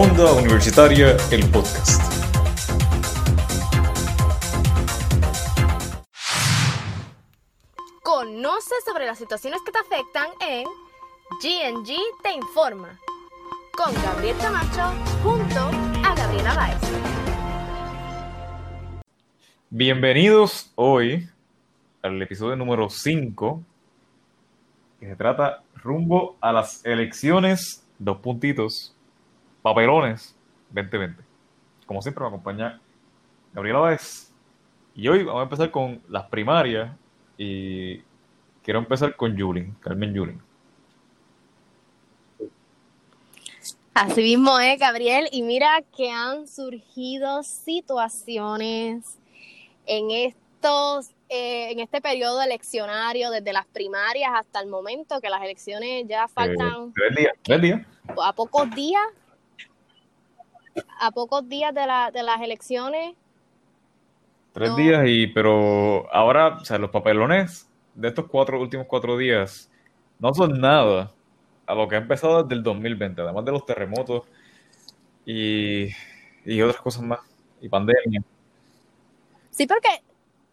Onda 0.00 0.32
Universitaria, 0.34 1.16
el 1.32 1.44
podcast. 1.50 2.00
Conoce 8.04 8.74
sobre 8.86 9.06
las 9.06 9.18
situaciones 9.18 9.60
que 9.66 9.72
te 9.72 9.78
afectan 9.80 10.28
en 10.40 10.66
GNG 11.42 11.96
Te 12.22 12.32
Informa 12.32 12.96
con 13.76 13.92
Gabriel 14.04 14.36
Camacho 14.36 14.92
junto 15.24 15.58
a 16.06 16.14
Gabriela 16.14 16.54
Baez. 16.54 16.78
Bienvenidos 19.68 20.70
hoy 20.76 21.28
al 22.02 22.22
episodio 22.22 22.54
número 22.54 22.88
5 22.88 23.64
que 25.00 25.06
se 25.08 25.16
trata 25.16 25.64
rumbo 25.74 26.36
a 26.40 26.52
las 26.52 26.84
elecciones, 26.84 27.84
dos 27.98 28.18
puntitos, 28.18 28.94
papelones 29.68 30.34
2020. 30.70 31.22
Como 31.86 32.02
siempre 32.02 32.22
me 32.22 32.28
acompaña 32.28 32.80
Gabriela 33.52 33.80
Báez 33.80 34.32
y 34.94 35.08
hoy 35.08 35.22
vamos 35.24 35.40
a 35.40 35.42
empezar 35.44 35.70
con 35.70 36.00
las 36.08 36.24
primarias 36.24 36.90
y 37.36 37.98
quiero 38.62 38.78
empezar 38.78 39.14
con 39.16 39.36
Yulin, 39.36 39.74
Carmen 39.80 40.14
Yulin. 40.14 40.40
Así 43.94 44.22
mismo 44.22 44.58
es, 44.60 44.78
Gabriel, 44.78 45.28
y 45.32 45.42
mira 45.42 45.82
que 45.96 46.10
han 46.10 46.46
surgido 46.46 47.42
situaciones 47.42 49.18
en 49.86 50.10
estos 50.10 51.10
eh, 51.30 51.72
en 51.72 51.80
este 51.80 52.00
periodo 52.00 52.40
eleccionario, 52.40 53.30
desde 53.30 53.52
las 53.52 53.66
primarias 53.66 54.30
hasta 54.34 54.60
el 54.60 54.66
momento, 54.68 55.20
que 55.20 55.28
las 55.28 55.42
elecciones 55.42 56.06
ya 56.08 56.26
faltan. 56.26 56.88
Eh, 56.88 56.92
tres 56.94 57.16
días, 57.16 57.32
tres 57.42 57.62
días. 57.62 57.80
A 58.22 58.32
pocos 58.32 58.70
días. 58.70 59.02
A 61.00 61.10
pocos 61.10 61.48
días 61.48 61.74
de, 61.74 61.86
la, 61.86 62.10
de 62.10 62.22
las 62.22 62.40
elecciones. 62.40 63.14
Tres 64.52 64.74
días, 64.76 65.04
y 65.06 65.28
pero 65.28 66.12
ahora, 66.12 66.58
o 66.60 66.64
sea, 66.64 66.78
los 66.78 66.90
papelones 66.90 67.68
de 67.94 68.08
estos 68.08 68.26
cuatro 68.26 68.60
últimos 68.60 68.86
cuatro 68.86 69.16
días 69.16 69.70
no 70.18 70.34
son 70.34 70.60
nada 70.60 71.12
a 71.66 71.74
lo 71.74 71.86
que 71.86 71.96
ha 71.96 71.98
empezado 71.98 72.42
desde 72.42 72.56
el 72.56 72.62
2020, 72.62 73.20
además 73.20 73.44
de 73.44 73.52
los 73.52 73.66
terremotos 73.66 74.22
y, 75.24 75.88
y 76.44 76.62
otras 76.62 76.80
cosas 76.80 77.02
más, 77.02 77.20
y 77.60 77.68
pandemia. 77.68 78.22
Sí, 79.50 79.66
porque 79.66 80.02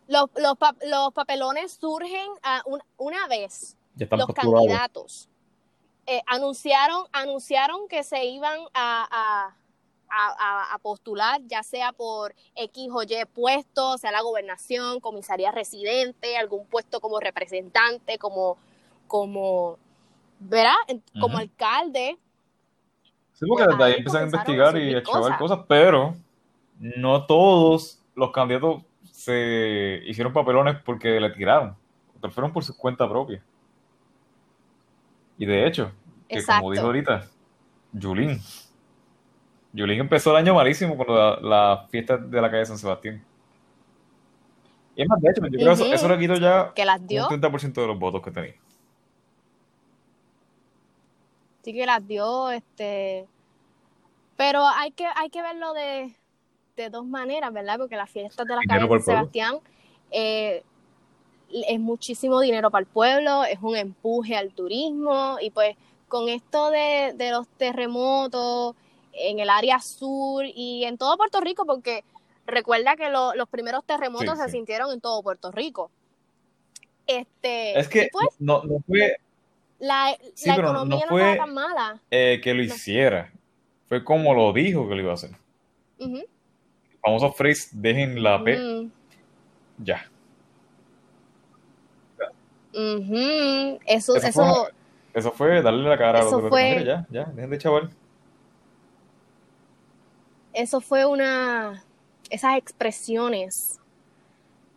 los, 0.08 0.30
los, 0.36 0.56
los 0.88 1.14
papelones 1.14 1.78
surgen 1.80 2.28
a 2.44 2.64
una 2.98 3.28
vez. 3.28 3.78
los 3.98 4.28
candidatos 4.34 5.30
eh, 6.08 6.22
anunciaron, 6.28 7.06
anunciaron 7.12 7.88
que 7.88 8.04
se 8.04 8.26
iban 8.26 8.60
a, 8.74 9.08
a, 9.10 9.56
a, 10.16 10.78
postular, 10.82 11.42
ya 11.48 11.64
sea 11.64 11.92
por 11.92 12.34
X 12.56 12.90
o 12.92 13.04
Y 13.04 13.26
puesto, 13.34 13.98
sea 13.98 14.12
la 14.12 14.22
gobernación, 14.22 15.00
comisaría 15.00 15.52
residente, 15.52 16.38
algún 16.38 16.66
puesto 16.68 17.00
como 17.00 17.20
representante, 17.20 18.18
como, 18.18 18.58
como, 19.08 19.78
¿verdad? 20.40 20.76
Como 21.20 21.38
alcalde. 21.38 22.18
Sí, 23.34 23.46
porque 23.48 23.66
desde 23.68 23.84
ahí 23.84 23.94
empiezan 23.98 24.22
a 24.22 24.26
investigar 24.26 24.78
y 24.78 24.96
a 24.96 25.00
echar 25.00 25.38
cosas, 25.38 25.60
pero 25.68 26.16
no 26.80 27.26
todos 27.26 28.02
los 28.16 28.32
candidatos 28.32 28.84
se 29.12 30.02
hicieron 30.06 30.34
papelones 30.34 30.78
porque 30.86 31.20
le 31.20 31.30
tiraron. 31.32 31.76
Otros 32.18 32.34
fueron 32.34 32.54
por 32.54 32.64
su 32.64 32.78
cuenta 32.78 33.10
propia. 33.10 33.44
Y 35.38 35.46
de 35.46 35.68
hecho, 35.68 35.92
que 36.30 36.44
como 36.44 36.72
dijo 36.72 36.86
ahorita, 36.86 37.28
Julín. 38.00 38.42
Julín 39.76 40.00
empezó 40.00 40.32
el 40.32 40.38
año 40.38 40.54
malísimo 40.54 40.98
con 40.98 41.08
la, 41.08 41.88
fiesta 41.90 42.18
de 42.18 42.42
la 42.42 42.50
calle 42.50 42.66
San 42.66 42.78
Sebastián. 42.78 43.24
Y 44.96 45.02
es 45.02 45.08
más, 45.08 45.22
de 45.22 45.30
hecho, 45.30 45.42
yo 45.42 45.60
creo 45.60 45.76
que 45.76 45.94
eso, 45.94 46.08
le 46.08 46.18
quitó 46.18 46.36
ya 46.36 46.72
que 46.74 46.86
las 46.86 47.06
dio. 47.06 47.28
un 47.28 47.42
30% 47.42 47.74
de 47.74 47.88
los 47.88 48.00
votos 48.00 48.22
que 48.22 48.32
tenía. 48.32 48.56
Sí 51.64 51.74
que 51.74 51.86
las 51.86 52.08
dio, 52.08 52.52
este... 52.52 53.28
Pero 54.38 54.66
hay 54.68 54.92
que, 54.92 55.06
hay 55.16 55.30
que 55.30 55.42
verlo 55.42 55.74
de, 55.74 56.14
de 56.76 56.90
dos 56.90 57.06
maneras, 57.06 57.52
¿verdad? 57.54 57.78
Porque 57.78 57.96
las 57.96 58.10
fiestas 58.10 58.46
de 58.46 58.56
la 58.56 58.62
calle 58.68 58.88
San 58.88 59.02
Sebastián 59.02 59.60
eh, 60.12 60.64
es 61.50 61.80
muchísimo 61.80 62.40
dinero 62.40 62.70
para 62.72 62.82
el 62.82 62.88
pueblo, 62.88 63.44
es 63.44 63.60
un 63.62 63.76
empuje 63.76 64.36
al 64.36 64.52
turismo 64.54 65.38
y 65.42 65.50
pues 65.52 65.76
con 66.08 66.30
esto 66.30 66.70
de, 66.72 67.14
los 67.32 67.48
terremotos 67.48 68.76
en 69.18 69.40
el 69.40 69.50
área 69.50 69.80
sur 69.80 70.46
y 70.46 70.84
en 70.86 70.98
todo 70.98 71.18
Puerto 71.18 71.42
Rico, 71.42 71.66
porque 71.66 72.04
recuerda 72.46 72.96
que 72.96 73.10
los 73.10 73.50
primeros 73.50 73.84
terremotos 73.86 74.38
se 74.38 74.50
sintieron 74.50 74.92
en 74.92 75.02
todo 75.02 75.22
Puerto 75.24 75.52
Rico. 75.52 75.92
Este, 77.08 77.80
es 77.80 77.88
que 77.88 78.10
pues, 78.12 78.28
no, 78.40 78.64
fue 78.88 79.18
la, 79.80 80.18
economía 80.44 81.06
no, 81.06 81.10
fue, 81.10 81.36
tan 81.36 81.54
mala. 81.54 82.02
Eh, 82.10 82.42
que 82.44 82.54
lo 82.54 82.64
hiciera, 82.64 83.32
fue 83.88 84.04
como 84.04 84.34
lo 84.34 84.52
dijo 84.54 84.88
que 84.88 84.96
lo 84.96 85.02
iba 85.02 85.12
a 85.12 85.16
hacer 85.16 85.32
famoso 87.06 87.32
phrase, 87.34 87.70
dejen 87.72 88.22
la 88.22 88.44
P. 88.44 88.58
Mm. 88.58 88.92
Ya. 89.78 90.10
Eso, 93.86 94.16
eso, 94.18 94.68
eso, 95.14 95.32
fue, 95.32 95.62
darle 95.62 95.88
la 95.88 95.98
cara 95.98 96.20
a 96.20 96.24
los 96.24 96.50
fue, 96.50 96.84
ya, 96.84 97.06
ya, 97.10 97.26
dejen 97.26 97.50
de 97.50 97.58
chaval. 97.58 97.90
Eso 100.56 100.80
fue 100.80 101.06
una. 101.06 101.84
Esas 102.30 102.58
expresiones 102.58 103.80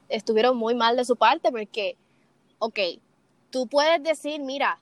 estuvieron 0.09 0.57
muy 0.57 0.75
mal 0.75 0.97
de 0.97 1.05
su 1.05 1.17
parte 1.17 1.51
porque, 1.51 1.97
ok, 2.59 2.79
tú 3.51 3.69
puedes 3.69 4.03
decir, 4.03 4.41
mira, 4.43 4.81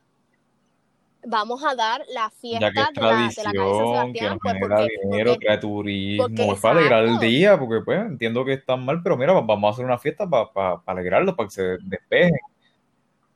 vamos 1.27 1.62
a 1.65 1.75
dar 1.75 2.03
la 2.09 2.31
fiesta 2.31 2.69
de, 2.69 2.75
la, 2.75 2.89
de 3.37 3.43
la 3.45 3.53
calle 3.53 3.75
Sebastián. 3.75 4.12
Que 4.12 4.39
pues, 4.41 4.55
genera 4.55 4.87
dinero, 5.03 5.37
trae 5.37 5.59
turismo, 5.59 6.53
es 6.53 6.61
para 6.61 6.79
alegrar 6.81 7.05
el 7.05 7.19
día, 7.19 7.59
porque 7.59 7.83
pues 7.85 8.01
entiendo 8.01 8.45
que 8.45 8.55
están 8.55 8.85
mal, 8.85 9.03
pero 9.03 9.19
mira, 9.19 9.35
vamos 9.35 9.69
a 9.69 9.73
hacer 9.75 9.85
una 9.85 9.99
fiesta 9.99 10.27
para 10.27 10.51
pa, 10.51 10.83
alegrarlos, 10.87 11.35
para 11.35 11.49
que 11.49 11.55
se 11.55 11.62
despejen. 11.83 12.41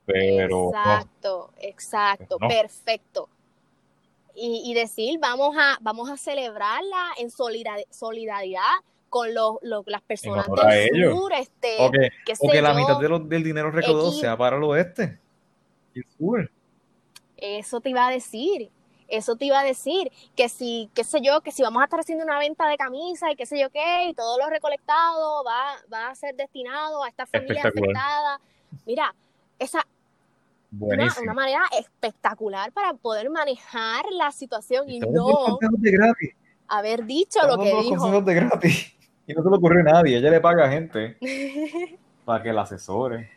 Pero, 0.05 0.69
exacto, 0.69 1.51
exacto, 1.59 2.37
perfecto. 2.39 3.29
Y, 4.35 4.63
y, 4.65 4.73
decir, 4.73 5.19
vamos 5.19 5.55
a, 5.57 5.77
vamos 5.81 6.09
a 6.09 6.17
celebrarla 6.17 7.11
en 7.17 7.29
solidaridad 7.29 8.63
con 9.11 9.33
los, 9.33 9.57
las 9.61 10.01
personas 10.01 10.47
del 10.47 11.11
sur, 11.11 11.33
este, 11.33 11.77
que 12.25 12.33
o 12.39 12.49
que 12.49 12.61
la 12.61 12.73
mitad 12.73 12.97
de 12.97 13.19
del 13.27 13.43
dinero 13.43 13.69
recaudado 13.69 14.11
sea 14.13 14.37
para 14.37 14.55
el 14.55 14.63
oeste. 14.63 15.19
El 15.93 16.05
sur. 16.17 16.49
Eso 17.35 17.81
te 17.81 17.89
iba 17.89 18.07
a 18.07 18.09
decir. 18.09 18.71
Eso 19.09 19.35
te 19.35 19.43
iba 19.43 19.59
a 19.59 19.63
decir 19.65 20.09
que 20.37 20.47
si, 20.47 20.89
qué 20.95 21.03
sé 21.03 21.19
yo, 21.21 21.41
que 21.41 21.51
si 21.51 21.61
vamos 21.61 21.81
a 21.81 21.83
estar 21.83 21.99
haciendo 21.99 22.23
una 22.23 22.39
venta 22.39 22.65
de 22.69 22.77
camisas 22.77 23.31
y 23.31 23.35
qué 23.35 23.45
sé 23.45 23.59
yo 23.59 23.69
qué, 23.69 24.07
y 24.07 24.13
todo 24.13 24.37
lo 24.37 24.49
recolectado 24.49 25.43
va, 25.43 25.75
va 25.91 26.07
a 26.07 26.15
ser 26.15 26.33
destinado 26.35 27.03
a 27.03 27.09
esta 27.09 27.25
familia 27.25 27.63
afectada. 27.63 28.39
Mira, 28.85 29.13
esa 29.59 29.85
una, 30.79 31.13
una, 31.21 31.33
manera 31.33 31.63
espectacular 31.77 32.71
para 32.71 32.93
poder 32.93 33.29
manejar 33.29 34.05
la 34.11 34.31
situación 34.31 34.89
y 34.89 34.99
no 34.99 35.59
haber 36.67 37.05
dicho 37.05 37.39
lo 37.45 37.57
que 37.57 37.75
dijo. 37.81 38.21
de 38.21 38.33
gratis. 38.33 38.97
Y 39.27 39.33
no 39.33 39.43
se 39.43 39.49
le 39.51 39.55
ocurre 39.55 39.81
a 39.81 39.83
nadie. 39.83 40.17
Ella 40.17 40.31
le 40.31 40.41
paga 40.41 40.65
a 40.65 40.69
gente 40.69 41.15
para 42.25 42.43
que 42.43 42.51
la 42.51 42.63
asesore, 42.63 43.29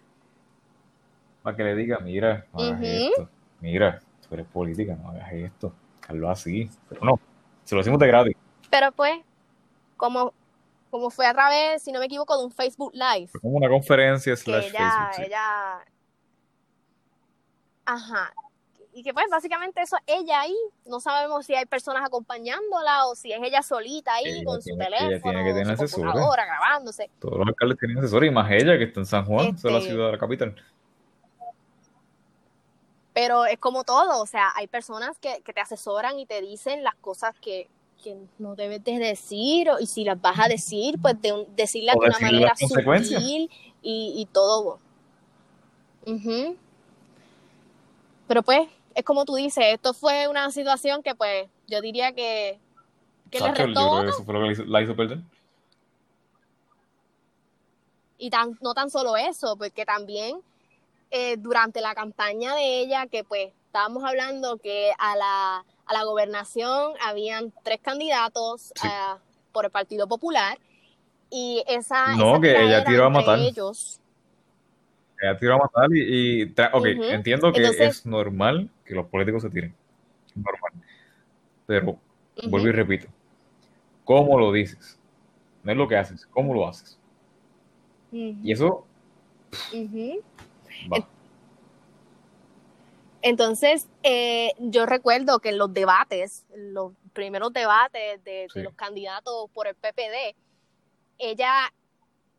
para 1.42 1.54
que 1.54 1.62
le 1.62 1.76
diga, 1.76 1.98
mira, 1.98 2.46
esto 2.56 3.28
mira, 3.60 4.00
tú 4.26 4.34
eres 4.34 4.46
política, 4.46 4.96
no 4.96 5.10
hagas 5.10 5.32
esto, 5.32 5.74
hazlo 6.08 6.30
así. 6.30 6.70
Pero 6.88 7.04
no, 7.04 7.20
se 7.64 7.74
lo 7.74 7.80
decimos 7.82 8.00
de 8.00 8.06
gratis. 8.06 8.36
Pero 8.70 8.92
pues, 8.92 9.20
como, 9.98 10.32
como 10.90 11.10
fue 11.10 11.26
a 11.26 11.34
través, 11.34 11.82
si 11.82 11.92
no 11.92 12.00
me 12.00 12.06
equivoco, 12.06 12.36
de 12.38 12.44
un 12.44 12.50
Facebook 12.50 12.92
Live. 12.94 13.28
Fue 13.28 13.40
como 13.40 13.58
una 13.58 13.68
conferencia 13.68 14.34
slash 14.34 14.68
ella, 14.68 15.10
Ella... 15.18 15.84
Ajá. 17.84 18.32
Y 18.96 19.02
que 19.02 19.12
pues 19.12 19.26
básicamente 19.28 19.82
eso, 19.82 19.96
ella 20.06 20.42
ahí, 20.42 20.56
no 20.86 21.00
sabemos 21.00 21.44
si 21.44 21.54
hay 21.54 21.66
personas 21.66 22.04
acompañándola 22.06 23.06
o 23.06 23.16
si 23.16 23.32
es 23.32 23.40
ella 23.42 23.60
solita 23.60 24.14
ahí 24.14 24.44
con 24.44 24.62
su 24.62 24.76
teléfono, 24.76 25.10
ella 25.10 25.20
tiene 25.20 25.44
que 25.44 25.52
tener 25.52 25.72
asesores. 25.72 26.14
grabándose. 26.14 27.10
Todos 27.18 27.38
los 27.38 27.48
alcaldes 27.48 27.78
tienen 27.78 27.98
asesores 27.98 28.30
y 28.30 28.32
más 28.32 28.48
ella 28.52 28.78
que 28.78 28.84
está 28.84 29.00
en 29.00 29.06
San 29.06 29.24
Juan, 29.24 29.46
este... 29.46 29.66
es 29.66 29.74
la 29.74 29.80
ciudad 29.80 30.06
de 30.06 30.12
la 30.12 30.18
capital. 30.18 30.54
Pero 33.12 33.46
es 33.46 33.58
como 33.58 33.82
todo, 33.82 34.22
o 34.22 34.26
sea, 34.26 34.52
hay 34.54 34.68
personas 34.68 35.18
que, 35.18 35.40
te 35.40 35.60
asesoran 35.60 36.20
y 36.20 36.26
te 36.26 36.40
dicen 36.40 36.84
las 36.84 36.94
cosas 36.96 37.34
que, 37.40 37.68
no 38.38 38.54
debes 38.54 38.84
de 38.84 38.98
decir, 38.98 39.68
y 39.80 39.86
si 39.86 40.04
las 40.04 40.20
vas 40.20 40.38
a 40.38 40.46
decir, 40.46 41.00
pues 41.00 41.20
de 41.22 41.46
decirlas 41.56 41.96
de 41.98 42.06
una 42.06 42.18
manera 42.20 42.52
sutil 42.54 43.50
y, 43.82 44.12
y 44.16 44.26
todo. 44.30 44.78
Pero 48.26 48.42
pues, 48.42 48.68
es 48.94 49.04
como 49.04 49.24
tú 49.24 49.34
dices, 49.34 49.64
esto 49.68 49.94
fue 49.94 50.28
una 50.28 50.50
situación 50.50 51.02
que 51.02 51.14
pues 51.14 51.48
yo 51.66 51.80
diría 51.80 52.12
que 52.12 52.58
Que 53.30 53.40
le 53.40 53.52
restó 53.52 54.02
eso 54.04 54.24
fue 54.24 54.34
lo 54.34 54.54
que 54.54 54.64
la 54.66 54.82
hizo 54.82 54.96
perder. 54.96 55.18
Y 58.18 58.30
tan, 58.30 58.56
no 58.62 58.74
tan 58.74 58.90
solo 58.90 59.16
eso, 59.16 59.56
porque 59.56 59.84
también 59.84 60.38
eh, 61.10 61.36
durante 61.36 61.80
la 61.80 61.94
campaña 61.94 62.54
de 62.54 62.80
ella, 62.80 63.06
que 63.06 63.24
pues 63.24 63.52
estábamos 63.66 64.04
hablando 64.04 64.56
que 64.58 64.92
a 64.98 65.16
la, 65.16 65.64
a 65.86 65.92
la 65.92 66.04
gobernación 66.04 66.92
habían 67.02 67.52
tres 67.62 67.80
candidatos 67.82 68.72
eh, 68.84 69.18
por 69.52 69.64
el 69.64 69.70
Partido 69.70 70.06
Popular 70.06 70.58
y 71.30 71.64
esa... 71.66 72.14
No, 72.14 72.40
que 72.40 72.62
ella 72.62 72.84
tiró 72.84 73.06
a 73.06 73.10
matar. 73.10 73.38
Ellos. 73.40 74.00
A 75.28 75.58
matar 75.58 75.94
y... 75.94 76.44
ok, 76.44 76.86
entiendo 77.10 77.52
que 77.52 77.62
es 77.62 78.06
normal 78.06 78.70
que 78.84 78.94
los 78.94 79.06
políticos 79.06 79.42
se 79.42 79.50
tiren. 79.50 79.74
Normal. 80.34 80.72
Pero, 81.66 81.98
vuelvo 82.48 82.68
y 82.68 82.72
repito, 82.72 83.06
¿cómo 84.04 84.38
lo 84.38 84.52
dices? 84.52 84.98
No 85.62 85.72
es 85.72 85.78
lo 85.78 85.88
que 85.88 85.96
haces, 85.96 86.26
¿cómo 86.26 86.54
lo 86.54 86.68
haces? 86.68 86.98
Y 88.12 88.52
eso... 88.52 88.86
Entonces, 93.22 93.88
eh, 94.02 94.52
yo 94.58 94.84
recuerdo 94.84 95.38
que 95.38 95.48
en 95.48 95.56
los 95.56 95.72
debates, 95.72 96.44
los 96.54 96.92
primeros 97.14 97.54
debates 97.54 98.22
de, 98.22 98.48
los 98.54 98.74
candidatos 98.74 99.48
por 99.54 99.66
el 99.66 99.74
PPD, 99.74 100.36
ella, 101.18 101.72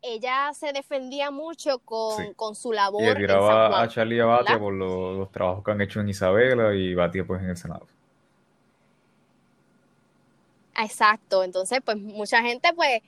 ella 0.06 0.52
se 0.54 0.72
defendía 0.72 1.30
mucho 1.30 1.78
con, 1.78 2.54
su 2.54 2.72
labor. 2.72 3.02
Y 3.02 3.14
tiraba 3.14 3.80
a 3.80 3.88
Charlie 3.88 4.20
Batia 4.20 4.58
por 4.58 4.72
los, 4.72 5.30
trabajos 5.30 5.64
que 5.64 5.70
han 5.70 5.80
hecho 5.80 6.00
en 6.00 6.08
Isabela 6.08 6.74
y 6.74 6.94
Batia 6.94 7.24
pues 7.26 7.42
en 7.42 7.50
el 7.50 7.56
Senado. 7.56 7.86
Exacto, 10.78 11.42
entonces 11.42 11.80
pues 11.84 11.96
mucha 11.96 12.42
gente 12.42 12.72
pues 12.74 13.00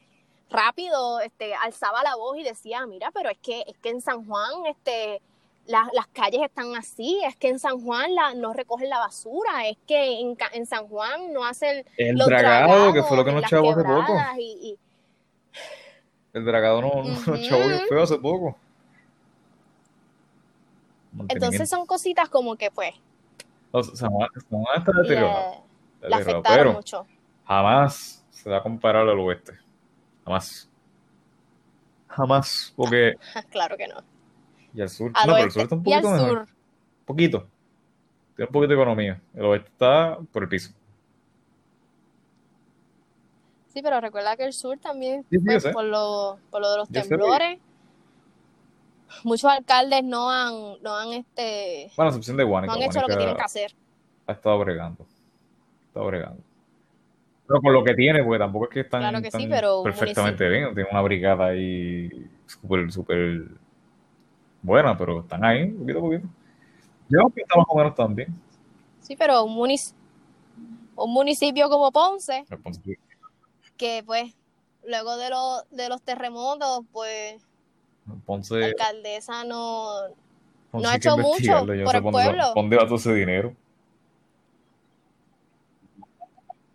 rápido 0.50 1.20
este, 1.20 1.54
alzaba 1.54 2.02
la 2.02 2.16
voz 2.16 2.38
y 2.38 2.42
decía, 2.42 2.86
mira, 2.86 3.10
pero 3.12 3.30
es 3.30 3.38
que, 3.38 3.64
es 3.66 3.76
que 3.78 3.90
en 3.90 4.00
San 4.00 4.26
Juan 4.26 4.66
este, 4.66 5.20
las 5.66 6.06
calles 6.14 6.40
están 6.42 6.74
así, 6.76 7.20
es 7.26 7.36
que 7.36 7.48
en 7.48 7.58
San 7.58 7.80
Juan 7.80 8.14
la, 8.14 8.34
no 8.34 8.54
recogen 8.54 8.88
la 8.88 8.98
basura, 8.98 9.68
es 9.68 9.76
que 9.86 10.20
en, 10.20 10.36
en 10.52 10.66
San 10.66 10.88
Juan 10.88 11.32
no 11.32 11.44
hacen 11.44 11.84
el 11.98 12.16
dragado, 12.16 12.92
que 12.92 13.02
fue 13.02 13.16
lo 13.18 13.24
que 13.24 13.32
nos 13.32 13.44
chavó 13.44 13.72
hace 13.72 13.84
poco. 13.84 14.14
El 16.38 16.44
dragado 16.44 16.80
no, 16.80 17.02
nos 17.02 17.42
chavó 17.42 17.64
feo 17.88 18.02
hace 18.02 18.16
poco. 18.18 18.56
Entonces 21.28 21.68
son 21.68 21.84
cositas 21.84 22.28
como 22.28 22.54
que 22.56 22.70
pues. 22.70 22.94
San 23.94 24.10
Juan, 24.10 24.28
está 24.76 24.92
deteriorado. 25.02 25.64
Le, 26.00 26.14
afectaron 26.14 26.74
mucho. 26.74 27.06
Jamás 27.44 28.24
se 28.30 28.48
va 28.48 28.58
a 28.58 28.62
comparar 28.62 29.08
al 29.08 29.18
oeste. 29.18 29.58
Jamás. 30.24 30.70
Jamás. 32.06 32.72
Porque. 32.76 33.14
claro 33.50 33.76
que 33.76 33.88
no. 33.88 33.96
Y 34.74 34.80
al 34.80 34.88
sur. 34.88 35.10
no, 35.10 35.34
pero 35.34 35.36
el 35.38 35.50
sur 35.50 35.62
está 35.62 35.74
un 35.74 35.82
poquito 35.82 36.10
mejor. 36.10 36.48
Poquito. 37.04 37.48
Tiene 38.36 38.46
un 38.46 38.52
poquito 38.52 38.68
de 38.68 38.74
economía. 38.74 39.20
El 39.34 39.44
oeste 39.44 39.70
está 39.70 40.18
por 40.30 40.44
el 40.44 40.48
piso. 40.48 40.70
Sí, 43.78 43.82
pero 43.82 44.00
recuerda 44.00 44.36
que 44.36 44.42
el 44.42 44.52
sur 44.52 44.76
también, 44.80 45.24
por, 45.72 45.84
lo, 45.84 46.40
por 46.50 46.60
lo 46.60 46.72
de 46.72 46.78
los 46.78 46.88
temblores, 46.88 47.60
muchos 49.22 49.44
alcaldes 49.44 50.02
no 50.02 50.28
han, 50.28 50.82
no 50.82 50.96
han 50.96 51.12
este. 51.12 51.88
Bueno, 51.96 52.08
excepción 52.08 52.36
de 52.38 52.42
Guanica. 52.42 52.72
No 52.72 52.76
han 52.76 52.90
hecho 52.90 53.00
lo 53.00 53.06
que 53.06 53.14
tienen 53.14 53.36
que 53.36 53.42
hacer. 53.42 53.72
Ha 54.26 54.32
estado 54.32 54.58
bregando. 54.58 55.04
Ha 55.04 55.86
estado 55.86 56.06
bregando. 56.06 56.42
Pero 57.46 57.60
con 57.60 57.72
lo 57.72 57.84
que 57.84 57.94
tiene, 57.94 58.24
porque 58.24 58.38
tampoco 58.40 58.64
es 58.64 58.70
que 58.72 58.80
están, 58.80 59.00
claro 59.00 59.22
que 59.22 59.30
sí, 59.30 59.46
pero 59.48 59.84
perfectamente 59.84 60.48
bien. 60.48 60.74
Tiene 60.74 60.88
una 60.90 61.02
brigada 61.02 61.46
ahí 61.46 62.10
súper, 62.46 62.90
súper 62.90 63.44
buena, 64.60 64.98
pero 64.98 65.20
están 65.20 65.44
ahí, 65.44 65.70
poquito 65.70 65.98
a 65.98 66.02
poquito. 66.02 66.28
Yo 67.08 67.20
que 67.32 67.42
está 67.42 67.56
más 67.56 67.66
o 67.68 67.78
menos 67.78 67.94
también. 67.94 68.34
Sí, 69.02 69.14
pero 69.14 69.44
un, 69.44 69.56
un 70.96 71.12
municipio 71.12 71.68
como 71.68 71.92
Ponce, 71.92 72.44
que 73.78 74.02
pues 74.04 74.34
luego 74.84 75.16
de, 75.16 75.30
de 75.70 75.88
los 75.88 76.02
terremotos, 76.02 76.84
pues 76.92 77.42
Ponce, 78.26 78.56
la 78.56 78.66
alcaldesa 78.66 79.44
no, 79.44 80.08
no 80.72 80.88
ha 80.88 80.96
hecho 80.96 81.16
mucho 81.16 81.66
por 81.84 81.96
el 81.96 82.02
pueblo. 82.02 82.52
¿Dónde 82.54 82.76
va 82.76 82.84
todo 82.84 82.96
ese 82.96 83.14
dinero? 83.14 83.54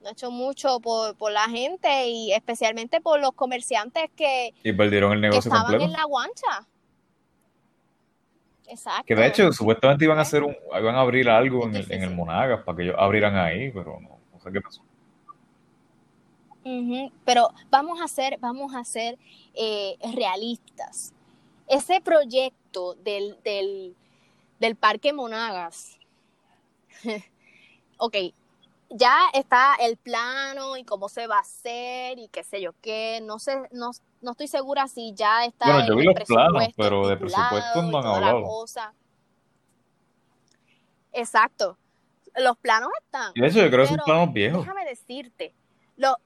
No 0.01 0.09
ha 0.09 0.11
hecho 0.11 0.31
mucho 0.31 0.79
por, 0.79 1.15
por, 1.15 1.31
la 1.31 1.45
gente 1.45 2.07
y 2.07 2.33
especialmente 2.33 3.00
por 3.00 3.19
los 3.21 3.31
comerciantes 3.31 4.09
que, 4.15 4.53
y 4.63 4.73
perdieron 4.73 5.13
el 5.13 5.21
negocio 5.21 5.50
que 5.50 5.57
estaban 5.57 5.81
en 5.81 5.94
la 5.94 6.03
guancha. 6.03 6.67
Exacto. 8.67 9.05
Que 9.05 9.15
de 9.15 9.27
hecho, 9.27 9.51
supuestamente 9.53 10.05
iban 10.05 10.17
a 10.19 10.21
hacer 10.21 10.44
un, 10.44 10.55
iban 10.77 10.95
a 10.95 11.01
abrir 11.01 11.29
algo 11.29 11.65
en 11.67 11.75
el, 11.75 11.91
en 11.91 12.03
el, 12.03 12.09
Monagas 12.09 12.63
para 12.63 12.75
que 12.75 12.83
ellos 12.83 12.95
abrieran 12.97 13.35
ahí, 13.38 13.71
pero 13.71 14.00
no, 14.01 14.19
no 14.31 14.39
sé 14.39 14.51
qué 14.51 14.61
pasó. 14.61 14.83
Pero 17.25 17.50
vamos 17.69 18.01
a 18.01 18.07
ser, 18.07 18.38
vamos 18.39 18.74
a 18.74 18.83
ser 18.83 19.18
eh, 19.54 19.98
realistas. 20.13 21.13
Ese 21.68 22.01
proyecto 22.01 22.95
del, 22.95 23.38
del, 23.44 23.95
del 24.60 24.75
Parque 24.75 25.13
Monagas, 25.13 25.98
ok, 27.98 28.15
ya 28.89 29.18
está 29.33 29.75
el 29.80 29.98
plano 29.98 30.77
y 30.77 30.83
cómo 30.83 31.10
se 31.10 31.27
va 31.27 31.38
a 31.38 31.42
hacer 31.42 32.19
y 32.19 32.27
qué 32.27 32.44
sé 32.44 32.62
yo 32.62 32.74
qué, 32.81 33.19
no 33.24 33.39
sé, 33.39 33.57
no, 33.71 33.92
no 34.21 34.31
estoy 34.31 34.48
segura 34.48 34.88
si 34.88 35.13
ya 35.13 35.45
está 35.45 35.65
bueno, 35.65 35.88
yo 35.88 35.95
vi 35.95 36.06
los 36.06 36.15
planos, 36.25 36.63
pero 36.77 37.07
de 37.07 37.18
presupuesto 37.18 37.81
no 37.81 37.98
han 37.98 38.06
hablado. 38.06 38.65
Exacto. 41.12 41.77
Los 42.36 42.57
planos 42.57 42.89
están. 43.04 43.31
Y 43.36 43.45
eso 43.45 43.60
yo 43.60 43.69
creo 43.69 43.81
que 43.81 43.89
son 43.89 44.00
planos 44.04 44.33
viejos. 44.33 44.62
Déjame 44.62 44.86
decirte. 44.86 45.54
Lo, 45.98 46.18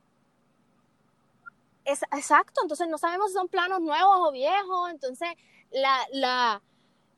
es, 1.88 2.04
exacto, 2.04 2.62
entonces 2.62 2.88
no 2.88 2.98
sabemos 2.98 3.30
si 3.30 3.34
son 3.34 3.48
planos 3.48 3.82
nuevos 3.82 4.18
o 4.20 4.32
viejos. 4.32 4.92
Entonces, 4.92 5.30
la, 5.72 6.06
la, 6.12 6.62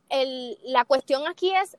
el, 0.10 0.58
la 0.64 0.86
cuestión 0.86 1.28
aquí 1.28 1.52
es, 1.54 1.78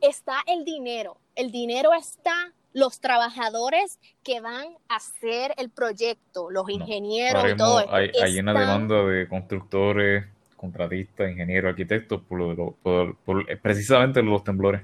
está 0.00 0.42
el 0.46 0.64
dinero. 0.64 1.18
El 1.34 1.50
dinero 1.50 1.94
está 1.94 2.52
los 2.72 3.00
trabajadores 3.00 3.98
que 4.22 4.40
van 4.40 4.66
a 4.88 4.96
hacer 4.96 5.54
el 5.56 5.70
proyecto, 5.70 6.50
los 6.50 6.68
ingenieros 6.68 7.52
y 7.52 7.56
todo 7.56 7.80
esto. 7.80 7.94
Hay, 7.94 8.10
hay, 8.22 8.38
una 8.38 8.52
demanda 8.52 9.04
de 9.04 9.28
constructores, 9.28 10.26
contratistas, 10.56 11.30
ingenieros, 11.30 11.70
arquitectos 11.70 12.20
por, 12.22 12.38
lo 12.38 12.72
por, 12.82 13.60
precisamente 13.60 14.22
los 14.22 14.44
temblores. 14.44 14.82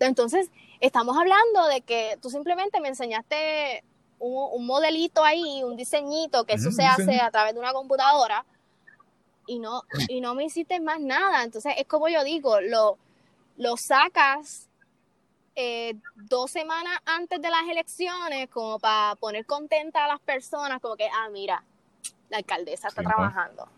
Entonces, 0.00 0.50
estamos 0.80 1.16
hablando 1.16 1.66
de 1.66 1.80
que 1.80 2.18
tú 2.20 2.30
simplemente 2.30 2.80
me 2.80 2.88
enseñaste 2.88 3.84
un, 4.18 4.66
modelito 4.66 5.24
ahí, 5.24 5.62
un 5.62 5.76
diseñito, 5.76 6.44
que 6.44 6.54
eso 6.54 6.70
se 6.70 6.84
hace 6.84 7.20
a 7.20 7.30
través 7.30 7.54
de 7.54 7.60
una 7.60 7.72
computadora 7.72 8.44
y 9.46 9.58
no, 9.58 9.82
y 10.08 10.20
no 10.20 10.34
me 10.34 10.44
hiciste 10.44 10.80
más 10.80 11.00
nada. 11.00 11.42
Entonces, 11.42 11.74
es 11.78 11.86
como 11.86 12.08
yo 12.08 12.24
digo, 12.24 12.60
lo, 12.60 12.98
lo 13.56 13.76
sacas 13.76 14.68
eh, 15.54 15.94
dos 16.14 16.50
semanas 16.50 16.98
antes 17.04 17.40
de 17.40 17.50
las 17.50 17.66
elecciones 17.68 18.48
como 18.48 18.78
para 18.78 19.16
poner 19.16 19.46
contenta 19.46 20.04
a 20.04 20.08
las 20.08 20.20
personas, 20.20 20.80
como 20.80 20.96
que, 20.96 21.08
ah, 21.08 21.28
mira, 21.30 21.64
la 22.28 22.38
alcaldesa 22.38 22.88
está 22.88 23.02
trabajando. 23.02 23.68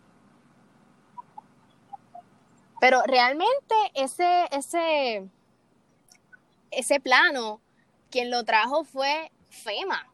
Pero 2.80 3.02
realmente 3.06 3.74
ese, 3.94 4.48
ese, 4.52 5.28
ese 6.70 7.00
plano, 7.00 7.60
quien 8.10 8.30
lo 8.30 8.44
trajo 8.44 8.84
fue 8.84 9.30
FEMA. 9.48 10.06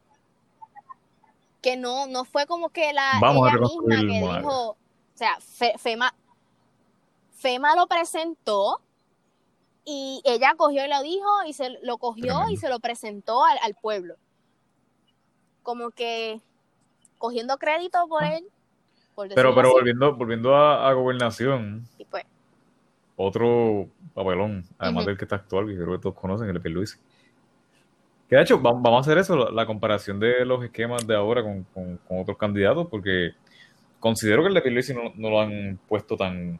Que 1.61 1.75
no, 1.75 2.07
no 2.07 2.23
fue 2.23 2.45
como 2.45 2.69
que 2.69 2.93
la 2.93 3.13
ella 3.19 3.57
misma 3.57 3.99
que 3.99 4.37
dijo, 4.37 4.69
o 4.71 4.77
sea, 5.15 5.37
FEMA, 5.77 6.13
FEMA 7.31 7.75
lo 7.75 7.87
presentó, 7.87 8.81
y 9.89 10.21
ella 10.25 10.53
cogió 10.57 10.83
y 10.83 10.89
lo 10.89 11.01
dijo 11.01 11.29
y 11.47 11.53
se 11.53 11.79
lo 11.81 11.97
cogió 11.97 12.49
y 12.49 12.57
se 12.57 12.67
lo 12.67 12.81
presentó 12.81 13.45
al, 13.45 13.73
pueblo. 13.73 14.15
Como 15.63 15.91
que 15.91 16.41
cogiendo 17.17 17.57
crédito 17.57 18.05
por 18.09 18.21
ah. 18.21 18.35
él. 18.35 18.45
pero 19.33 19.55
pero 19.55 19.71
volviendo 19.71 20.13
volviendo 20.13 20.53
a, 20.57 20.91
gobernación. 20.91 21.87
Otro 23.19 23.89
papelón, 24.13 24.63
además 24.77 25.07
del 25.07 25.17
que 25.17 25.25
está 25.25 25.37
actual, 25.37 25.65
que 25.65 25.75
creo 25.75 25.93
que 25.93 25.99
todos 25.99 26.15
conocen, 26.15 26.49
el 26.49 26.71
Luis. 26.71 27.01
Que 28.29 28.35
de 28.35 28.43
hecho, 28.43 28.59
vamos 28.59 28.93
a 28.93 28.99
hacer 28.99 29.17
eso, 29.17 29.49
la, 29.49 29.65
comparación 29.65 30.19
de 30.19 30.45
los 30.45 30.63
esquemas 30.63 31.07
de 31.07 31.15
ahora 31.15 31.41
con, 31.41 31.65
otros 32.09 32.37
candidatos, 32.37 32.87
porque 32.91 33.31
considero 33.99 34.43
que 34.43 34.49
el 34.49 34.53
de 34.53 34.61
Pierluisi 34.61 34.93
no, 34.93 35.13
no 35.15 35.31
lo 35.31 35.41
han 35.41 35.79
puesto 35.87 36.15
tan 36.15 36.59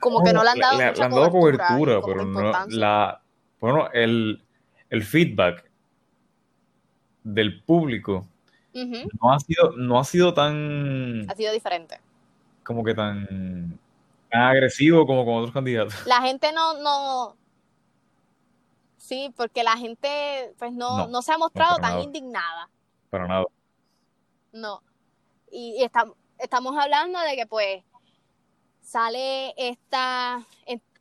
como 0.00 0.24
que 0.24 0.32
no 0.32 0.42
le 0.42 0.50
han 0.50 0.58
dado, 0.58 0.74
mucha 0.74 1.04
han 1.04 1.10
dado 1.10 1.30
cobertura, 1.30 2.00
pero 2.04 2.24
no 2.24 2.52
la 2.70 3.20
bueno, 3.60 3.88
el, 3.92 4.42
el 4.90 5.02
feedback 5.04 5.64
del 7.22 7.62
público 7.62 8.26
no 8.74 9.32
ha 9.32 9.38
sido 9.38 9.72
no 9.76 10.00
ha 10.00 10.04
sido 10.04 10.34
tan 10.34 11.30
ha 11.30 11.34
sido 11.36 11.52
diferente 11.52 12.00
como 12.64 12.84
que 12.84 12.94
tan, 12.94 13.78
agresivo 14.30 15.06
como 15.06 15.24
con 15.24 15.34
otros 15.34 15.52
candidatos. 15.52 16.06
La 16.06 16.22
gente 16.22 16.52
no 16.52 16.74
no 16.82 17.36
sí 18.96 19.32
porque 19.36 19.62
la 19.62 19.76
gente 19.76 20.54
pues 20.58 20.72
no, 20.72 21.08
no, 21.08 21.22
se 21.22 21.32
ha 21.32 21.38
mostrado 21.38 21.78
tan 21.78 22.00
indignada. 22.00 22.70
Para 23.10 23.26
nada. 23.26 23.44
No. 24.52 24.82
Y, 25.50 25.84
estamos 26.38 26.76
hablando 26.78 27.20
de 27.20 27.36
que 27.36 27.46
pues 27.46 27.82
sale 28.80 29.54
esta 29.56 30.44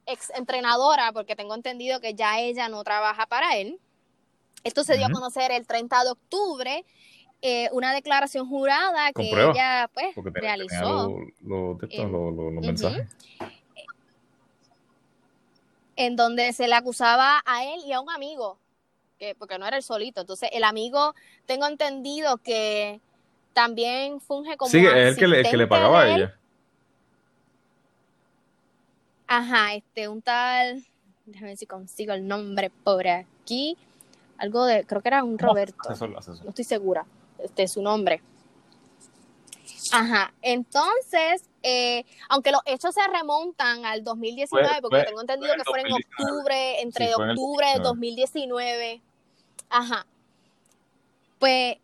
ex 0.05 0.31
entrenadora 0.35 1.11
porque 1.13 1.35
tengo 1.35 1.55
entendido 1.55 1.99
que 1.99 2.13
ya 2.13 2.39
ella 2.39 2.69
no 2.69 2.83
trabaja 2.83 3.25
para 3.27 3.55
él. 3.57 3.79
Esto 4.63 4.83
se 4.83 4.97
dio 4.97 5.07
a 5.07 5.11
conocer 5.11 5.51
el 5.51 5.65
30 5.65 6.03
de 6.03 6.11
octubre, 6.11 6.85
eh, 7.41 7.69
una 7.71 7.93
declaración 7.93 8.47
jurada 8.47 9.11
que 9.13 9.29
ella 9.29 9.89
pues 9.93 10.15
realizó. 10.33 11.17
los 11.41 12.65
mensajes. 12.65 13.07
En 15.95 16.15
donde 16.15 16.53
se 16.53 16.67
le 16.67 16.75
acusaba 16.75 17.41
a 17.45 17.65
él 17.65 17.81
y 17.85 17.93
a 17.93 17.99
un 17.99 18.09
amigo, 18.09 18.57
que, 19.19 19.35
porque 19.35 19.59
no 19.59 19.67
era 19.67 19.77
el 19.77 19.83
solito. 19.83 20.21
Entonces, 20.21 20.49
el 20.51 20.63
amigo, 20.63 21.13
tengo 21.45 21.67
entendido 21.67 22.37
que 22.37 22.99
también 23.53 24.19
funge 24.19 24.57
como. 24.57 24.71
Sí, 24.71 24.85
es 24.85 24.93
el 24.93 25.15
que, 25.15 25.27
le, 25.27 25.43
que 25.43 25.57
le 25.57 25.67
pagaba 25.67 26.01
a 26.01 26.15
ella. 26.15 26.35
Ajá, 29.27 29.75
este, 29.75 30.07
un 30.07 30.21
tal. 30.21 30.83
Déjame 31.25 31.49
ver 31.49 31.57
si 31.57 31.65
consigo 31.65 32.13
el 32.13 32.27
nombre 32.27 32.71
por 32.83 33.07
aquí 33.07 33.77
algo 34.41 34.65
de, 34.65 34.83
creo 34.85 35.01
que 35.01 35.09
era 35.09 35.23
un 35.23 35.37
Roberto, 35.37 35.77
no, 35.87 36.49
estoy 36.49 36.65
segura, 36.65 37.05
este 37.43 37.63
es 37.63 37.71
su 37.73 37.81
nombre. 37.81 38.21
Ajá, 39.91 40.33
entonces, 40.41 41.49
eh, 41.63 42.05
aunque 42.29 42.51
los 42.51 42.61
hechos 42.65 42.95
se 42.95 43.05
remontan 43.07 43.85
al 43.85 44.03
2019, 44.03 44.81
porque 44.81 45.03
tengo 45.03 45.21
entendido 45.21 45.53
que 45.55 45.63
fue 45.63 45.81
en 45.81 45.91
octubre, 45.91 46.81
entre 46.81 47.13
octubre 47.13 47.67
de 47.75 47.79
2019, 47.79 49.01
ajá, 49.69 50.05
pues 51.39 51.77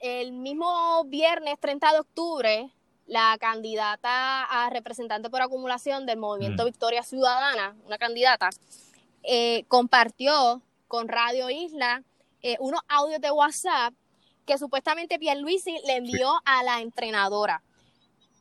el 0.00 0.32
mismo 0.32 1.04
viernes 1.04 1.58
30 1.60 1.92
de 1.92 1.98
octubre, 2.00 2.70
la 3.06 3.36
candidata 3.38 4.44
a 4.44 4.70
representante 4.70 5.28
por 5.28 5.42
acumulación 5.42 6.06
del 6.06 6.18
movimiento 6.18 6.64
Victoria 6.64 7.02
Ciudadana, 7.02 7.76
una 7.84 7.98
candidata, 7.98 8.50
eh, 9.22 9.64
compartió 9.68 10.62
con 10.88 11.08
Radio 11.08 11.50
Isla 11.50 12.02
eh, 12.42 12.56
unos 12.60 12.80
audios 12.88 13.20
de 13.20 13.30
WhatsApp 13.30 13.94
que 14.46 14.58
supuestamente 14.58 15.18
Pierluisi 15.18 15.78
le 15.86 15.96
envió 15.96 16.32
a 16.44 16.62
la 16.62 16.80
entrenadora, 16.80 17.62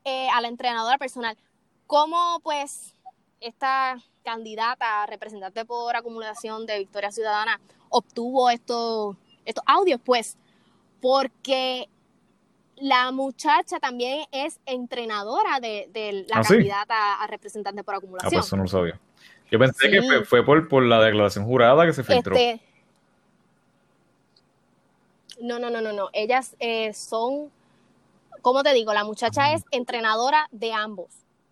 eh, 0.04 0.28
a 0.34 0.42
la 0.42 0.48
entrenadora 0.48 0.98
personal. 0.98 1.38
¿Cómo 1.88 2.40
pues 2.44 2.96
esta 3.40 3.98
candidata 4.24 5.06
representante 5.06 5.66
por 5.66 5.96
acumulación 5.96 6.66
de 6.66 6.80
Victoria 6.80 7.12
Ciudadana 7.12 7.60
obtuvo 7.90 8.50
estos, 8.50 9.16
estos 9.46 9.64
audios? 9.68 10.00
Pues 10.04 10.38
porque 11.00 11.88
la 12.78 13.12
muchacha 13.12 13.80
también 13.80 14.26
es 14.32 14.60
entrenadora 14.66 15.60
de, 15.60 16.26
la 16.28 16.40
¿Ah, 16.40 16.44
candidata 16.44 17.22
a 17.22 17.28
representante 17.28 17.84
por 17.84 17.96
acumulación. 17.96 18.30
Ah, 18.30 18.38
pues 18.38 18.48
eso 18.48 18.58
no 18.58 18.64
lo 18.64 18.70
sabía. 18.70 19.00
Yo 19.52 19.60
pensé 19.60 19.92
que 19.92 20.02
fue, 20.26 20.44
por, 20.44 20.84
la 20.84 21.04
declaración 21.04 21.46
jurada 21.46 21.86
que 21.86 21.94
se 21.94 22.04
filtró. 22.04 22.36
Este, 22.36 22.62
no, 25.42 25.60
no, 25.60 25.70
no, 25.70 25.82
no, 25.82 25.92
no. 25.94 26.10
Ellas 26.14 26.56
eh, 26.60 26.94
son, 26.94 27.52
¿cómo 28.42 28.64
te 28.64 28.74
digo? 28.74 28.94
La 28.94 29.04
muchacha 29.04 29.54
es 29.54 29.64
entrenadora 29.72 30.48
de 30.52 30.74
ambos. 30.74 31.10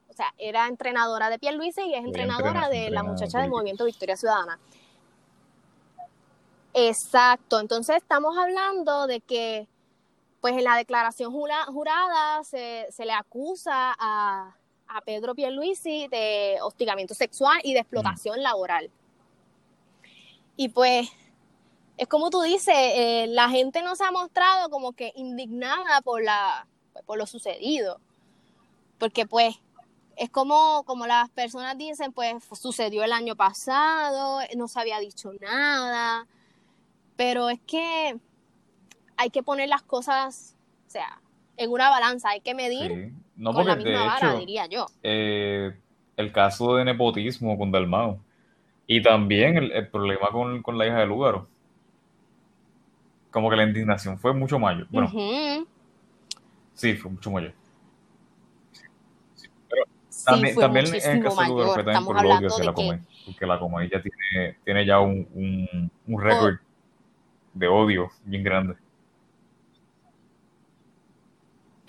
O 0.10 0.14
sea, 0.14 0.34
era 0.38 0.68
entrenadora 0.68 1.30
de 1.30 1.40
Pierluisi 1.40 1.82
y 1.82 1.94
es 1.94 2.04
entrenadora 2.04 2.70
de 2.70 2.90
la 2.90 3.04
muchacha 3.04 3.40
del 3.40 3.50
Movimiento 3.50 3.86
Victoria 3.86 4.18
Ciudadana. 4.18 4.60
Exacto. 6.74 7.60
Entonces 7.60 7.98
estamos 7.98 8.38
hablando 8.38 9.08
de 9.08 9.22
que, 9.22 9.68
pues 10.42 10.56
en 10.56 10.64
la 10.64 10.76
declaración 10.76 11.32
jurada 11.32 12.44
se, 12.44 12.88
se 12.92 13.06
le 13.06 13.14
acusa 13.14 13.96
a, 13.98 14.56
a 14.88 15.02
Pedro 15.02 15.36
Pierluisi 15.36 16.08
de 16.08 16.58
hostigamiento 16.62 17.14
sexual 17.14 17.60
y 17.64 17.74
de 17.74 17.80
explotación 17.80 18.42
laboral. 18.42 18.90
Y 20.58 20.70
pues, 20.70 21.10
es 22.00 22.08
como 22.08 22.30
tú 22.30 22.42
dices, 22.42 22.74
eh, 22.76 23.26
la 23.28 23.50
gente 23.50 23.82
no 23.84 23.96
se 23.96 24.06
ha 24.06 24.12
mostrado 24.12 24.70
como 24.70 24.94
que 24.94 25.12
indignada 25.18 26.00
por, 26.02 26.24
la, 26.24 26.66
por 27.06 27.18
lo 27.18 27.26
sucedido. 27.26 28.00
Porque 28.98 29.26
pues, 29.26 29.56
es 30.16 30.30
como, 30.30 30.84
como 30.86 31.08
las 31.08 31.30
personas 31.30 31.78
dicen, 31.78 32.14
pues 32.14 32.42
sucedió 32.54 33.04
el 33.04 33.12
año 33.12 33.36
pasado, 33.36 34.40
no 34.56 34.70
se 34.70 34.80
había 34.80 35.00
dicho 35.00 35.34
nada. 35.42 36.26
Pero 37.18 37.50
es 37.50 37.60
que 37.68 38.18
hay 39.18 39.30
que 39.30 39.44
poner 39.44 39.68
las 39.68 39.82
cosas, 39.82 40.56
o 40.88 40.90
sea, 40.90 41.22
en 41.58 41.70
una 41.70 41.90
balanza, 41.90 42.30
hay 42.30 42.40
que 42.40 42.56
medir 42.56 43.14
no, 43.36 43.54
porque 43.54 43.76
de 43.76 43.94
hecho, 43.94 44.38
diría 44.38 44.68
yo. 44.68 44.86
Eh, 45.04 45.74
el 46.16 46.32
caso 46.32 46.76
de 46.76 46.86
nepotismo 46.86 47.58
con 47.58 47.72
Dalmao. 47.72 48.20
Y 48.88 49.02
también 49.02 49.58
el, 49.58 49.88
problema 49.90 50.30
con, 50.32 50.78
la 50.78 50.88
hija 50.88 51.00
de 51.00 51.06
Lugaro. 51.06 51.48
Como 53.32 53.50
que 53.50 53.56
la 53.56 53.64
indignación 53.64 54.18
fue 54.18 54.34
mucho 54.34 54.58
mayor. 54.60 54.88
Bueno, 54.90 55.12
sí, 56.74 56.96
fue 56.96 57.12
mucho 57.12 57.32
mayor. 57.32 57.54
pero 59.70 59.84
también, 60.26 60.56
también 60.56 60.86
en 60.88 61.18
el 61.18 61.24
caso 61.24 61.42
de 61.42 61.66
fue 61.66 61.84
también 61.84 62.06
por 62.06 62.18
el 62.18 62.26
odio 62.26 62.48
hacia 62.48 62.66
la 62.66 62.74
Comay. 62.74 63.00
Porque 63.26 63.46
la 63.46 63.60
Comay 63.60 63.90
ya 63.90 64.02
tiene, 64.02 64.58
tiene 64.64 64.86
ya 64.86 65.00
un, 65.00 65.28
un, 65.34 65.92
un 66.08 66.22
récord 66.22 66.56
oh. 66.56 66.60
de 67.54 67.68
odio 67.68 68.12
bien 68.26 68.44
grande 68.44 68.76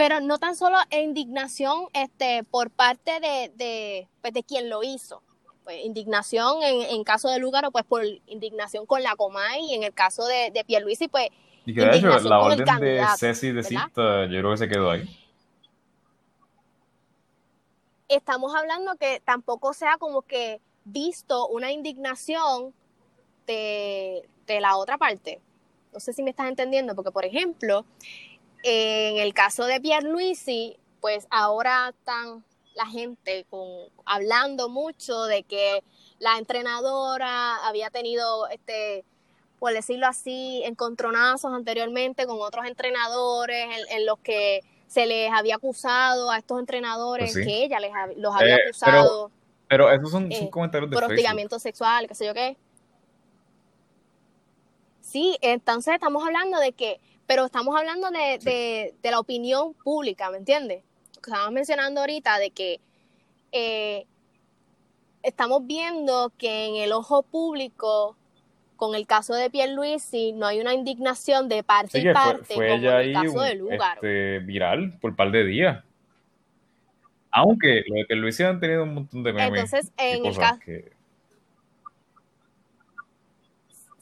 pero 0.00 0.18
no 0.18 0.38
tan 0.38 0.56
solo 0.56 0.78
indignación 0.90 1.84
este, 1.92 2.42
por 2.44 2.70
parte 2.70 3.20
de, 3.20 3.52
de, 3.54 4.08
pues, 4.22 4.32
de 4.32 4.42
quien 4.42 4.70
lo 4.70 4.82
hizo. 4.82 5.22
Pues, 5.70 5.84
indignación 5.84 6.64
en, 6.64 6.82
en 6.82 7.04
caso 7.04 7.28
de 7.28 7.38
Lugaro, 7.38 7.70
pues 7.70 7.84
por 7.84 8.02
indignación 8.26 8.86
con 8.86 9.04
la 9.04 9.14
Comay, 9.14 9.66
y 9.70 9.74
en 9.74 9.84
el 9.84 9.94
caso 9.94 10.26
de, 10.26 10.50
de 10.50 10.64
Pierluisi, 10.64 11.06
pues. 11.06 11.28
Y 11.64 11.72
que 11.72 11.82
de 11.82 11.96
hecho, 11.96 12.08
la 12.08 12.40
orden 12.40 12.80
de 12.80 13.06
Ceci 13.16 13.52
de 13.52 13.62
Cista, 13.62 14.26
yo 14.26 14.40
creo 14.40 14.50
que 14.50 14.56
se 14.56 14.68
quedó 14.68 14.90
ahí. 14.90 15.08
Estamos 18.08 18.52
hablando 18.52 18.96
que 18.96 19.22
tampoco 19.24 19.72
sea 19.72 19.96
como 19.96 20.22
que 20.22 20.60
visto 20.84 21.46
una 21.46 21.70
indignación 21.70 22.74
de, 23.46 24.28
de 24.48 24.60
la 24.60 24.76
otra 24.76 24.98
parte. 24.98 25.40
No 25.92 26.00
sé 26.00 26.12
si 26.12 26.24
me 26.24 26.30
estás 26.30 26.48
entendiendo, 26.48 26.96
porque 26.96 27.12
por 27.12 27.24
ejemplo, 27.24 27.84
en 28.64 29.18
el 29.18 29.34
caso 29.34 29.66
de 29.66 29.80
Pierluisi, 29.80 30.76
pues 31.00 31.28
ahora 31.30 31.94
están 31.96 32.44
la 32.80 32.90
gente 32.90 33.46
con, 33.50 33.68
hablando 34.06 34.68
mucho 34.68 35.24
de 35.24 35.42
que 35.42 35.82
la 36.18 36.38
entrenadora 36.38 37.56
había 37.66 37.90
tenido, 37.90 38.48
este, 38.48 39.04
por 39.58 39.72
decirlo 39.72 40.06
así, 40.06 40.62
encontronazos 40.64 41.52
anteriormente 41.52 42.26
con 42.26 42.40
otros 42.40 42.66
entrenadores 42.66 43.66
en, 43.90 44.06
los 44.06 44.18
que 44.20 44.60
se 44.86 45.06
les 45.06 45.30
había 45.30 45.56
acusado 45.56 46.30
a 46.30 46.38
estos 46.38 46.58
entrenadores 46.58 47.32
pues 47.32 47.46
que 47.46 47.64
ella 47.64 47.80
les, 47.80 47.92
los 48.16 48.34
había 48.34 48.56
eh, 48.56 48.60
acusado. 48.64 49.30
Pero, 49.68 49.90
esos 49.92 50.10
son, 50.10 50.32
eh, 50.32 50.48
comentarios 50.50 50.90
de 50.90 50.94
Por 50.94 51.04
hostigamiento 51.04 51.58
sexual, 51.58 52.08
qué 52.08 52.14
sé 52.14 52.26
yo 52.26 52.34
qué. 52.34 52.56
Sí, 55.02 55.36
entonces 55.42 55.94
estamos 55.94 56.24
hablando 56.24 56.58
de 56.58 56.72
que 56.72 57.00
pero 57.30 57.44
estamos 57.44 57.76
hablando 57.76 58.10
de, 58.10 58.92
la 59.04 59.20
opinión 59.20 59.72
pública, 59.74 60.30
¿me 60.32 60.38
entiendes? 60.38 60.82
Que 61.22 61.30
estábamos 61.30 61.52
mencionando 61.52 62.00
ahorita 62.00 62.38
de 62.38 62.50
que 62.50 62.80
eh, 63.52 64.06
estamos 65.22 65.66
viendo 65.66 66.32
que 66.38 66.66
en 66.66 66.76
el 66.76 66.92
ojo 66.92 67.22
público, 67.22 68.16
con 68.76 68.94
el 68.94 69.06
caso 69.06 69.34
de 69.34 69.50
Pierluisi, 69.50 70.32
no 70.32 70.46
hay 70.46 70.60
una 70.60 70.72
indignación 70.72 71.48
de 71.48 71.62
parte 71.62 71.98
y 71.98 72.12
parte 72.12 72.54
fue, 72.54 72.68
como 72.68 72.88
en 72.88 73.08
el 73.08 73.12
caso 73.12 73.40
de 73.40 73.54
Lugar. 73.54 73.96
Este, 73.96 74.38
viral 74.40 74.98
por 75.00 75.10
un 75.10 75.16
par 75.16 75.30
de 75.30 75.44
días. 75.44 75.84
Aunque 77.30 77.84
lo 77.86 77.96
de 77.96 78.06
Pierluisi 78.06 78.42
han 78.42 78.58
tenido 78.58 78.84
un 78.84 78.94
montón 78.94 79.22
de 79.22 79.32
memes. 79.32 79.64
Entonces, 79.64 79.92
en 79.96 80.26
el 80.26 80.36
caso... 80.36 80.60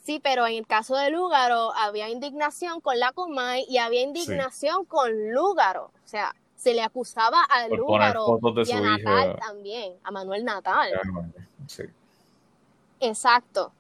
Sí, 0.09 0.21
pero 0.25 0.47
en 0.47 0.55
el 0.55 0.67
caso 0.67 0.97
de 0.97 1.11
Lúgaro 1.11 1.75
había 1.75 2.09
indignación 2.09 2.81
con 2.81 2.99
la 2.99 3.13
Comay 3.13 3.67
y 3.69 3.77
había 3.77 4.01
indignación 4.01 4.87
con 4.87 5.35
Lúgaro. 5.35 5.93
O 6.03 6.09
sea, 6.09 6.35
se 6.59 6.75
le 6.75 6.83
acusaba 6.83 7.45
a 7.45 7.69
Lúgaro 7.69 8.41
y 8.67 8.73
a 8.73 8.81
Natal 8.81 9.39
también, 9.39 9.95
a 10.03 10.11
Manuel 10.11 10.45
Natal. 10.45 10.91
Sí. 11.69 11.85
Exacto. 12.99 13.73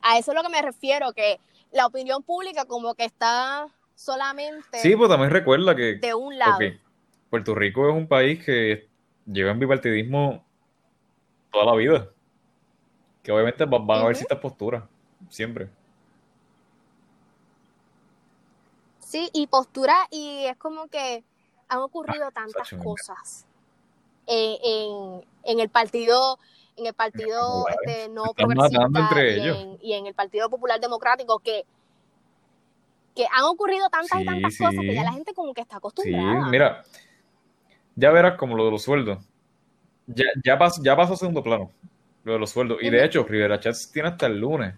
A 0.00 0.18
eso 0.18 0.32
es 0.32 0.36
lo 0.36 0.42
que 0.42 0.48
me 0.48 0.62
refiero, 0.62 1.12
que 1.12 1.38
la 1.70 1.86
opinión 1.86 2.22
pública 2.22 2.64
como 2.64 2.94
que 2.94 3.04
está 3.04 3.68
solamente... 3.94 4.78
Sí, 4.78 4.96
pues 4.96 5.10
también 5.10 5.30
recuerda 5.30 5.76
que... 5.76 5.96
De 5.96 6.14
un 6.14 6.38
lado. 6.38 6.58
Puerto 7.28 7.54
Rico 7.54 7.88
es 7.90 7.94
un 7.94 8.08
país 8.08 8.42
que 8.42 8.88
lleva 9.26 9.50
en 9.50 9.58
bipartidismo 9.58 10.42
toda 11.52 11.66
la 11.66 11.74
vida. 11.74 12.08
Que 13.22 13.32
obviamente 13.32 13.66
van 13.66 13.90
a 13.90 14.02
haber 14.02 14.16
ciertas 14.16 14.38
posturas, 14.38 14.84
siempre. 15.28 15.68
Sí, 18.98 19.28
y 19.34 19.46
postura, 19.46 19.94
y 20.10 20.46
es 20.46 20.56
como 20.56 20.88
que 20.88 21.22
han 21.68 21.78
ocurrido 21.78 22.26
ah, 22.26 22.30
tantas 22.30 22.70
cosas 22.82 23.46
eh, 24.26 24.58
en, 25.44 25.60
el 25.60 25.68
partido 25.68 26.38
en 26.76 26.86
el 26.86 26.94
partido 26.94 27.66
este, 27.68 28.08
no 28.08 28.24
progresista 28.34 28.88
y 29.80 29.92
en, 29.92 30.06
el 30.06 30.14
Partido 30.14 30.48
Popular 30.50 30.80
Democrático 30.80 31.38
que, 31.38 31.64
que 33.14 33.26
han 33.30 33.44
ocurrido 33.44 33.88
tantas 33.90 34.20
y 34.20 34.24
tantas 34.24 34.58
cosas 34.58 34.80
que 34.80 34.94
ya 34.94 35.04
la 35.04 35.12
gente 35.12 35.34
como 35.34 35.54
que 35.54 35.60
está 35.60 35.76
acostumbrada. 35.76 36.44
Sí, 36.44 36.50
mira, 36.50 36.82
ya 37.94 38.10
verás 38.10 38.36
como 38.38 38.56
lo 38.56 38.64
de 38.64 38.70
los 38.72 38.82
sueldos. 38.82 39.18
Ya, 40.06 40.24
ya, 40.44 40.58
ya 40.82 40.96
pasó 40.96 41.14
a 41.14 41.16
segundo 41.16 41.42
plano, 41.42 41.70
lo 42.24 42.32
de 42.32 42.38
los 42.38 42.50
sueldos. 42.50 42.78
Y 42.82 42.90
de 42.90 43.04
hecho, 43.04 43.24
Rivera 43.24 43.60
Chats 43.60 43.92
tiene 43.92 44.08
hasta 44.08 44.26
el 44.26 44.38
lunes 44.38 44.74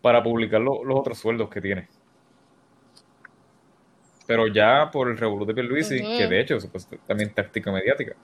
para 0.00 0.22
publicar 0.22 0.60
los 0.60 0.78
otros 0.90 1.18
sueldos 1.18 1.48
que 1.48 1.60
tiene. 1.60 1.88
Pero 4.26 4.46
ya 4.46 4.90
por 4.90 5.10
el 5.10 5.18
revoluto 5.18 5.52
de 5.52 5.54
Pierluisi, 5.54 6.00
que 6.00 6.26
de 6.26 6.40
hecho 6.40 6.56
es 6.56 6.88
también 7.06 7.34
táctica 7.34 7.70
mediática, 7.70 8.14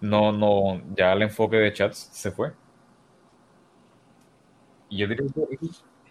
no, 0.00 0.32
no, 0.32 0.82
ya 0.94 1.12
el 1.12 1.22
enfoque 1.22 1.56
de 1.56 1.72
chats 1.72 2.10
se 2.12 2.30
fue. 2.30 2.52
Y 4.88 4.98
yo 4.98 5.08
diría 5.08 5.26
que 5.26 5.68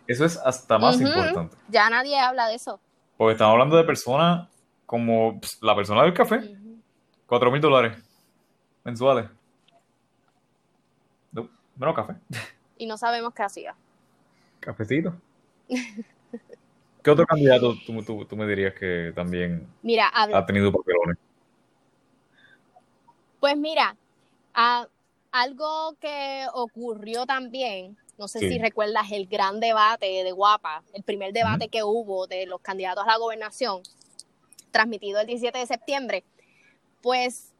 eso 0.08 0.26
es 0.26 0.38
hasta 0.38 0.78
más 0.78 1.00
importante. 1.00 1.56
Ya 1.70 1.90
nadie 1.90 2.20
habla 2.20 2.48
de 2.48 2.56
eso. 2.56 2.80
Porque 3.18 3.34
estamos 3.34 3.54
hablando 3.54 3.78
de 3.78 3.84
personas 3.84 4.50
como 4.86 5.40
pues, 5.40 5.58
la 5.62 5.76
persona 5.76 6.04
del 6.04 6.14
café, 6.14 6.56
cuatro 7.26 7.52
mil 7.52 7.62
dólares 7.62 7.98
mensuales. 8.84 9.30
No, 11.32 11.50
menos 11.76 11.96
café. 11.96 12.16
Y 12.78 12.88
no 12.88 12.98
sabemos 12.98 13.34
qué 13.34 13.44
hacía. 13.44 13.76
Cafecito. 14.60 15.14
¿Qué 17.06 17.12
otro 17.12 17.28
candidato 17.28 17.76
tú, 17.86 18.36
me 18.36 18.48
dirías 18.48 18.74
que 18.74 19.14
también 19.14 19.68
mira, 19.84 20.10
ha 20.12 20.44
tenido 20.44 20.72
papelones? 20.72 21.18
Pues 23.40 23.56
mira, 23.56 23.96
algo 25.32 25.96
que 26.02 26.48
ocurrió 26.52 27.28
también, 27.28 27.96
no 28.18 28.28
sé 28.28 28.40
si 28.40 28.58
recuerdas 28.58 29.12
el 29.12 29.28
gran 29.28 29.60
debate 29.60 30.24
de 30.24 30.32
Guapa, 30.32 30.82
el 30.94 31.04
primer 31.04 31.32
debate 31.32 31.68
que 31.68 31.84
hubo 31.84 32.26
de 32.26 32.48
los 32.48 32.60
candidatos 32.62 33.04
a 33.04 33.12
la 33.12 33.18
gobernación, 33.18 33.84
transmitido 34.72 35.20
el 35.20 35.28
17 35.28 35.60
de 35.60 35.68
septiembre, 35.68 36.24
pues 37.04 37.54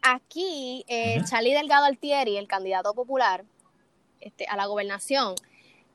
aquí 0.00 0.86
eh, 0.88 1.20
Charlie 1.28 1.52
Delgado 1.52 1.84
Altieri, 1.84 2.38
el 2.38 2.48
candidato 2.48 2.94
popular 2.94 3.44
este, 4.22 4.46
a 4.46 4.56
la 4.56 4.64
gobernación, 4.64 5.34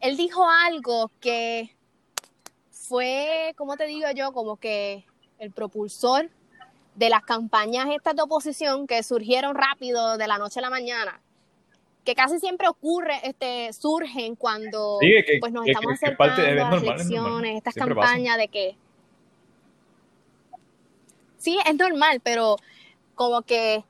él 0.02 0.18
dijo 0.18 0.48
algo 0.48 1.10
que 1.20 1.76
fue, 2.88 3.54
como 3.58 3.76
te 3.76 3.86
digo 3.86 4.08
yo, 4.16 4.32
como 4.32 4.58
que 4.58 5.06
el 5.40 5.52
propulsor 5.52 6.30
de 6.96 7.10
las 7.10 7.22
campañas 7.24 7.88
estas 7.96 8.16
de 8.16 8.24
oposición 8.24 8.88
que 8.88 9.04
surgieron 9.04 9.56
rápido 9.56 10.18
de 10.18 10.28
la 10.28 10.38
noche 10.38 10.60
a 10.60 10.64
la 10.64 10.70
mañana, 10.70 11.22
que 12.04 12.16
casi 12.16 12.40
siempre 12.40 12.68
ocurre, 12.68 13.20
este, 13.24 13.72
surgen 13.74 14.36
cuando 14.36 14.98
pues 15.40 15.52
nos 15.52 15.68
estamos 15.68 15.94
acercando 15.94 16.42
a 16.42 16.70
las 16.72 16.84
elecciones, 16.84 17.58
estas 17.58 17.76
campañas 17.76 18.38
de 18.38 18.48
que 18.48 18.78
sí, 21.38 21.60
es 21.66 21.76
normal, 21.76 22.22
pero 22.24 22.56
como 23.16 23.42
que 23.42 23.84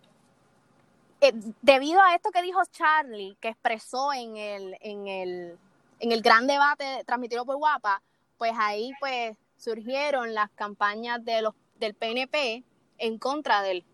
eh, 1.22 1.34
debido 1.62 2.02
a 2.02 2.16
esto 2.16 2.32
que 2.32 2.42
dijo 2.42 2.60
Charlie, 2.72 3.38
que 3.40 3.50
expresó 3.50 4.12
en 4.14 4.38
el, 4.38 4.78
en 4.82 5.08
el, 5.08 5.58
en 6.00 6.12
el 6.12 6.22
gran 6.22 6.48
debate 6.48 7.04
transmitido 7.06 7.46
por 7.46 7.58
Guapa, 7.58 8.02
pues 8.38 8.54
ahí 8.58 8.92
pues 9.00 9.38
surgieron 9.58 10.34
las 10.34 10.50
campañas 10.52 11.24
de 11.24 11.42
los, 11.42 11.54
del 11.76 11.94
PNP 11.94 12.64
en 12.98 13.18
contra 13.18 13.62
de 13.62 13.72
él. 13.72 13.86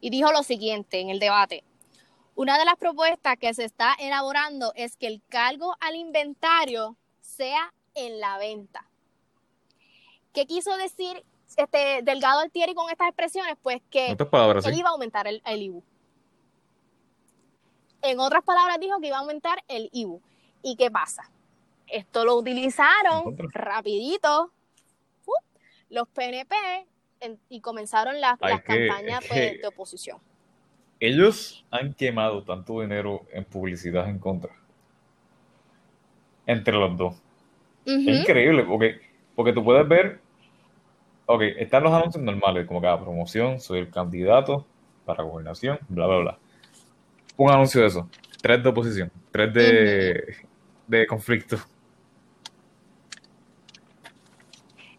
Y 0.00 0.10
dijo 0.10 0.32
lo 0.32 0.42
siguiente 0.42 1.00
en 1.00 1.10
el 1.10 1.18
debate. 1.18 1.64
Una 2.34 2.58
de 2.58 2.64
las 2.64 2.76
propuestas 2.76 3.36
que 3.38 3.52
se 3.54 3.64
está 3.64 3.94
elaborando 3.94 4.72
es 4.74 4.96
que 4.96 5.06
el 5.06 5.22
cargo 5.28 5.76
al 5.80 5.96
inventario 5.96 6.96
sea 7.20 7.72
en 7.94 8.20
la 8.20 8.38
venta. 8.38 8.88
¿Qué 10.32 10.46
quiso 10.46 10.76
decir 10.78 11.24
este 11.56 12.00
Delgado 12.02 12.40
Altieri 12.40 12.74
con 12.74 12.90
estas 12.90 13.08
expresiones? 13.08 13.56
Pues 13.62 13.82
que 13.90 14.12
él 14.12 14.74
iba 14.74 14.88
a 14.88 14.92
aumentar 14.92 15.26
el, 15.26 15.42
el, 15.44 15.62
IBU. 15.62 15.84
En 18.00 18.18
otras 18.18 18.42
palabras 18.42 18.80
dijo 18.80 18.98
que 18.98 19.08
iba 19.08 19.18
a 19.18 19.20
aumentar 19.20 19.62
el 19.68 19.90
IBU. 19.92 20.22
¿Y 20.62 20.76
qué 20.76 20.90
pasa? 20.90 21.30
Esto 21.92 22.24
lo 22.24 22.36
utilizaron 22.36 23.36
rapidito 23.52 24.50
los 25.90 26.08
PNP 26.08 26.56
y 27.50 27.60
comenzaron 27.60 28.18
las, 28.18 28.38
campañas 28.38 29.20
pues, 29.28 29.60
de 29.60 29.66
oposición. 29.66 30.18
Ellos 30.98 31.66
han 31.70 31.92
quemado 31.92 32.44
tanto 32.44 32.80
dinero 32.80 33.26
en 33.30 33.44
publicidad 33.44 34.08
en 34.08 34.18
contra. 34.18 34.52
Entre 36.46 36.72
los 36.72 36.96
dos. 36.96 37.22
Es 37.84 38.06
increíble, 38.06 38.64
porque, 38.64 39.00
porque 39.36 39.52
tú 39.52 39.62
puedes 39.62 39.86
ver, 39.86 40.20
ok, 41.26 41.42
están 41.58 41.82
los 41.82 41.92
anuncios 41.92 42.24
normales, 42.24 42.66
como 42.66 42.80
cada 42.80 42.98
promoción, 43.00 43.60
soy 43.60 43.80
el 43.80 43.90
candidato 43.90 44.66
para 45.04 45.24
gobernación, 45.24 45.78
bla, 45.88 46.06
bla, 46.06 46.16
bla. 46.18 46.38
Un 47.36 47.50
anuncio 47.50 47.82
de 47.82 47.88
eso, 47.88 48.08
tres 48.40 48.62
de 48.62 48.68
oposición, 48.70 49.12
tres 49.30 49.52
de, 49.52 50.36
de 50.86 51.06
conflicto. 51.06 51.58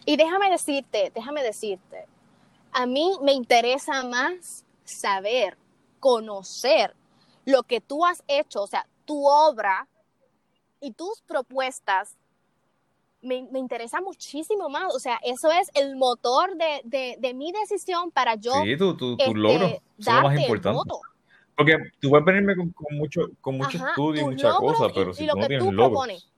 Y 0.05 0.17
déjame 0.17 0.49
decirte, 0.49 1.11
déjame 1.13 1.43
decirte, 1.43 2.05
a 2.71 2.85
mí 2.85 3.17
me 3.21 3.33
interesa 3.33 4.03
más 4.03 4.65
saber, 4.83 5.57
conocer 5.99 6.95
lo 7.45 7.63
que 7.63 7.79
tú 7.79 8.05
has 8.05 8.23
hecho, 8.27 8.63
o 8.63 8.67
sea, 8.67 8.85
tu 9.05 9.25
obra 9.27 9.87
y 10.81 10.91
tus 10.91 11.21
propuestas. 11.21 12.17
Me, 13.21 13.37
interesa 13.53 14.01
muchísimo 14.01 14.67
más, 14.67 14.93
o 14.93 14.99
sea, 14.99 15.17
eso 15.23 15.49
es 15.49 15.71
el 15.75 15.95
motor 15.95 16.57
de, 16.57 17.33
mi 17.33 17.53
decisión 17.53 18.11
para 18.11 18.35
yo. 18.35 18.51
Sí, 18.63 18.75
tu, 18.75 18.97
tu, 18.97 19.15
tu 19.15 19.23
este, 19.23 19.33
logro, 19.33 19.81
lo 19.97 20.21
más 20.23 20.39
importante. 20.41 20.93
Porque 21.55 21.77
tú 22.01 22.09
puedes 22.09 22.25
venirme 22.25 22.55
con, 22.57 22.73
mucho, 22.97 23.29
con 23.39 23.57
mucho 23.57 23.77
estudio 23.77 24.23
y 24.23 24.25
muchas 24.25 24.55
cosas, 24.55 24.91
pero 24.93 25.13
si 25.13 25.25
tú 25.25 25.37
no 25.37 25.47
tienes 25.47 25.71
logros. 25.71 26.32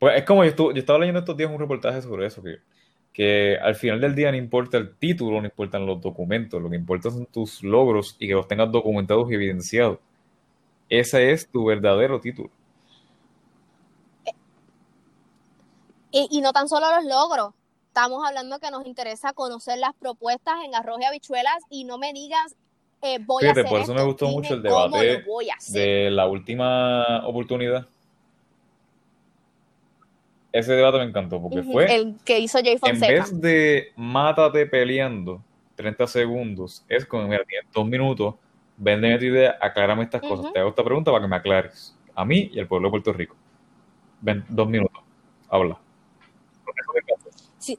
Pues 0.00 0.16
es 0.16 0.24
como 0.24 0.44
yo, 0.46 0.50
yo 0.56 0.80
estaba 0.80 0.98
leyendo 0.98 1.20
estos 1.20 1.36
días 1.36 1.50
un 1.50 1.58
reportaje 1.58 2.00
sobre 2.00 2.26
eso, 2.26 2.42
que, 2.42 2.56
que 3.12 3.58
al 3.62 3.74
final 3.74 4.00
del 4.00 4.14
día 4.14 4.30
no 4.30 4.38
importa 4.38 4.78
el 4.78 4.96
título, 4.96 5.38
no 5.42 5.46
importan 5.46 5.84
los 5.84 6.00
documentos, 6.00 6.60
lo 6.60 6.70
que 6.70 6.76
importa 6.76 7.10
son 7.10 7.26
tus 7.26 7.62
logros 7.62 8.16
y 8.18 8.26
que 8.26 8.32
los 8.32 8.48
tengas 8.48 8.72
documentados 8.72 9.30
y 9.30 9.34
evidenciados. 9.34 9.98
Ese 10.88 11.32
es 11.32 11.50
tu 11.50 11.66
verdadero 11.66 12.18
título. 12.18 12.50
Y, 16.12 16.40
no 16.40 16.52
tan 16.52 16.66
solo 16.66 16.86
los 16.96 17.04
logros, 17.04 17.52
estamos 17.88 18.26
hablando 18.26 18.58
que 18.58 18.70
nos 18.70 18.86
interesa 18.86 19.34
conocer 19.34 19.78
las 19.78 19.94
propuestas 19.94 20.54
en 20.64 20.74
arroz 20.74 20.98
y 21.00 21.04
habichuelas 21.04 21.58
y 21.68 21.84
no 21.84 21.98
me 21.98 22.12
digas 22.12 22.56
eh, 23.02 23.18
voy 23.20 23.44
a 23.44 23.52
hacer 23.52 23.66
por 23.66 23.80
eso 23.80 23.94
me 23.94 24.02
gustó 24.02 24.26
mucho 24.26 24.54
el 24.54 24.62
debate 24.62 25.24
de 25.68 26.10
la 26.10 26.26
última 26.26 27.24
oportunidad 27.26 27.86
ese 30.52 30.72
debate 30.72 30.98
me 30.98 31.04
encantó 31.04 31.40
porque 31.40 31.62
fue 31.62 31.94
el 31.94 32.16
que 32.24 32.38
hizo 32.38 32.58
Jay 32.62 32.78
Fonseca. 32.78 33.06
En 33.06 33.18
vez 33.20 33.40
de 33.40 33.92
mátate 33.96 34.66
peleando 34.66 35.42
30 35.76 36.06
segundos, 36.06 36.84
es 36.88 37.06
como, 37.06 37.26
mira, 37.28 37.44
tienes 37.44 37.70
dos 37.72 37.86
minutos, 37.86 38.34
véndeme 38.76 39.18
tu 39.18 39.24
idea, 39.26 39.56
aclárame 39.60 40.04
estas 40.04 40.20
cosas. 40.20 40.52
Te 40.52 40.58
hago 40.58 40.70
esta 40.70 40.84
pregunta 40.84 41.10
para 41.10 41.24
que 41.24 41.28
me 41.28 41.36
aclares. 41.36 41.96
A 42.14 42.24
mí 42.24 42.50
y 42.52 42.60
al 42.60 42.66
pueblo 42.66 42.88
de 42.88 42.90
Puerto 42.90 43.12
Rico. 43.12 43.36
Ven, 44.20 44.44
dos 44.48 44.68
minutos. 44.68 45.02
Habla. 45.48 45.78
Sí. 47.58 47.78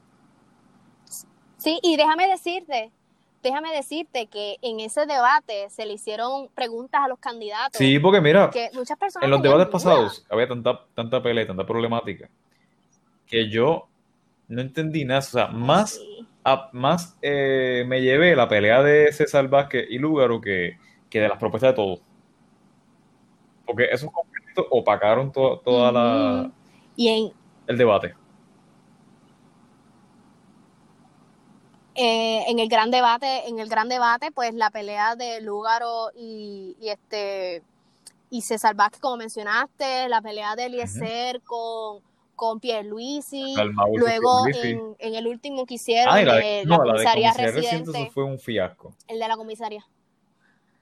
sí, 1.57 1.79
y 1.83 1.97
déjame 1.97 2.27
decirte, 2.27 2.91
déjame 3.43 3.73
decirte 3.73 4.27
que 4.27 4.57
en 4.61 4.79
ese 4.79 5.05
debate 5.05 5.69
se 5.69 5.85
le 5.85 5.93
hicieron 5.93 6.49
preguntas 6.49 7.01
a 7.03 7.07
los 7.07 7.19
candidatos. 7.19 7.77
Sí, 7.77 7.99
porque 7.99 8.21
mira, 8.21 8.51
muchas 8.73 8.97
personas 8.97 9.25
en 9.25 9.31
los 9.31 9.41
debates 9.41 9.67
pasados 9.67 10.25
había 10.29 10.47
tanta, 10.47 10.85
tanta 10.95 11.21
pelea, 11.21 11.47
tanta 11.47 11.65
problemática, 11.65 12.29
que 13.31 13.49
yo 13.49 13.87
no 14.49 14.61
entendí 14.61 15.05
nada. 15.05 15.19
O 15.19 15.23
sea, 15.23 15.47
más, 15.47 15.99
más 16.73 17.17
eh, 17.21 17.85
me 17.87 18.01
llevé 18.01 18.35
la 18.35 18.47
pelea 18.47 18.83
de 18.83 19.11
César 19.13 19.47
Vázquez 19.47 19.87
y 19.89 19.97
Lúgaro 19.97 20.41
que, 20.41 20.77
de 21.09 21.27
las 21.27 21.39
propuestas 21.39 21.71
de 21.71 21.75
todos. 21.75 22.01
Porque 23.65 23.85
esos 23.85 24.11
conflictos 24.11 24.65
opacaron 24.69 25.31
toda 25.31 25.91
la... 25.91 26.51
Y 26.97 27.31
el 27.67 27.77
debate. 27.77 28.13
Eh, 31.95 32.43
en 32.47 32.59
el 32.59 32.67
gran 32.67 32.91
debate, 32.91 33.47
en 33.47 33.59
el 33.59 33.69
gran 33.69 33.87
debate, 33.87 34.31
pues 34.31 34.53
la 34.53 34.71
pelea 34.71 35.15
de 35.15 35.39
Lúgaro 35.41 36.09
y, 36.15 36.75
este 36.81 37.63
y 38.29 38.41
César 38.41 38.75
Vázquez, 38.75 38.99
como 38.99 39.17
mencionaste, 39.17 40.09
la 40.09 40.21
pelea 40.21 40.55
de 40.55 40.65
Eliezer 40.65 41.41
con, 41.41 42.01
con 42.41 42.59
Pierluisi, 42.59 43.53
luego 43.93 44.47
en, 44.47 44.95
en, 44.97 45.13
el 45.13 45.27
último 45.27 45.67
que 45.67 45.75
hicieron, 45.75 46.11
ah, 46.11 46.23
la, 46.23 46.41
no, 46.65 46.79
comisaría, 46.79 47.31
residente, 47.33 47.91
eso 47.91 48.11
fue 48.11 48.23
un 48.23 48.39
fiasco. 48.39 48.95
El 49.07 49.19
de 49.19 49.27
la 49.27 49.35
comisaría. 49.37 49.85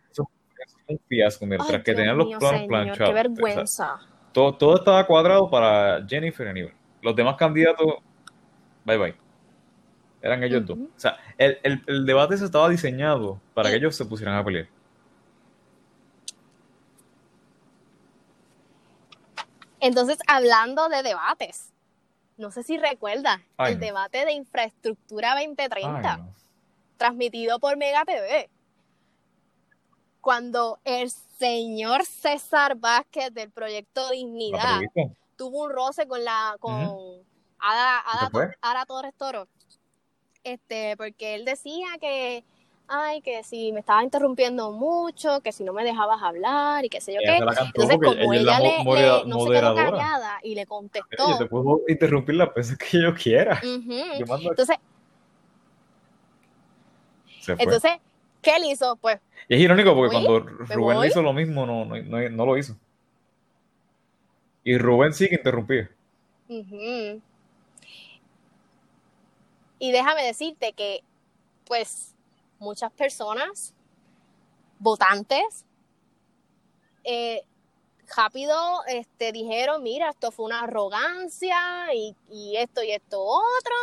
Eso, 0.09 0.23
fue 0.85 0.95
un 0.95 0.99
fiasco, 1.09 1.45
mientras 1.45 1.83
que 1.83 1.93
tenían 1.93 2.17
los 2.17 2.29
planos 2.39 2.65
planchados. 2.65 3.09
Qué 3.09 3.13
vergüenza. 3.13 3.99
todo, 4.31 4.55
todo 4.55 4.77
estaba 4.77 5.05
cuadrado 5.05 5.49
para 5.49 6.07
Jennifer 6.07 6.47
y 6.47 6.49
Aníbal. 6.49 6.73
Los 7.01 7.13
demás 7.13 7.35
candidatos, 7.35 7.95
bye 8.85 8.97
bye. 8.97 9.15
Eran 10.21 10.41
ellos 10.41 10.65
dos. 10.65 10.77
O 10.77 10.87
sea, 10.95 11.17
el, 11.37 12.05
debate 12.05 12.37
se 12.37 12.45
estaba 12.45 12.69
diseñado 12.69 13.41
para 13.53 13.69
que 13.69 13.75
ellos 13.75 13.97
se 13.97 14.05
pusieran 14.05 14.35
a 14.35 14.45
pelear. 14.45 14.69
Entonces, 19.79 20.17
hablando 20.27 20.89
de 20.89 21.03
debates, 21.03 21.71
no 22.37 22.51
sé 22.51 22.63
si 22.63 22.77
recuerdas 22.77 23.39
el 23.57 23.79
debate 23.79 24.25
de 24.25 24.33
infraestructura 24.33 25.35
2030, 25.35 26.25
transmitido 26.97 27.59
por 27.59 27.77
Mega 27.77 28.05
TV, 28.05 28.49
cuando 30.21 30.79
el 30.83 31.09
señor 31.09 32.05
César 32.05 32.75
Vázquez 32.75 33.33
del 33.33 33.51
proyecto 33.51 34.09
Dignidad 34.09 34.79
tuvo 35.35 35.63
un 35.63 35.71
roce 35.71 36.07
con 36.07 36.23
la 36.23 36.57
con 36.59 37.23
Ada, 37.59 38.85
Torres 38.85 39.13
Toro. 39.17 39.47
Este, 40.43 40.95
porque 40.97 41.35
él 41.35 41.45
decía 41.45 41.87
que, 41.99 42.43
ay, 42.89 43.21
que 43.21 43.43
si 43.43 43.71
me 43.71 43.79
estaba 43.79 44.03
interrumpiendo 44.03 44.71
mucho, 44.71 45.41
que 45.41 45.51
si 45.51 45.63
no 45.63 45.73
me 45.73 45.83
dejabas 45.83 46.21
hablar 46.21 46.83
y 46.83 46.89
qué 46.89 46.99
sé 46.99 47.13
yo 47.13 47.19
qué. 47.23 47.37
Entonces, 47.37 47.97
como 47.97 48.33
ella, 48.33 48.59
le, 48.59 48.83
no 49.25 49.41
se 49.41 49.51
quedó 49.51 49.75
callada 49.75 50.39
y 50.43 50.55
le 50.55 50.65
contestó. 50.65 51.29
Yo 51.31 51.37
te 51.37 51.45
puedo 51.45 51.81
interrumpir 51.87 52.35
las 52.35 52.53
veces 52.53 52.77
que 52.77 53.01
yo 53.01 53.13
quiera. 53.13 53.61
Entonces, 53.63 54.77
entonces, 57.57 57.91
¿qué 58.41 58.55
él 58.55 58.63
hizo? 58.65 58.95
Pues. 58.97 59.19
Y 59.47 59.55
es 59.55 59.61
irónico 59.61 59.95
porque 59.95 60.11
cuando 60.11 60.39
Rubén 60.39 61.03
hizo 61.05 61.21
lo 61.21 61.33
mismo, 61.33 61.65
no, 61.65 61.85
no, 61.85 62.29
no, 62.29 62.45
lo 62.45 62.57
hizo. 62.57 62.75
Y 64.63 64.77
Rubén 64.77 65.13
sí 65.13 65.27
que 65.27 65.35
interrumpía. 65.35 65.89
Y 69.79 69.91
déjame 69.91 70.23
decirte 70.23 70.73
que, 70.73 71.01
pues, 71.65 72.13
muchas 72.59 72.91
personas, 72.91 73.73
votantes, 74.79 75.65
eh, 77.03 77.41
rápido 78.15 78.55
este, 78.87 79.31
dijeron, 79.31 79.83
mira, 79.83 80.09
esto 80.09 80.31
fue 80.31 80.45
una 80.45 80.61
arrogancia 80.61 81.57
y, 81.93 82.15
esto 82.57 82.83
y 82.83 82.91
esto 82.91 83.21
otro. 83.21 83.75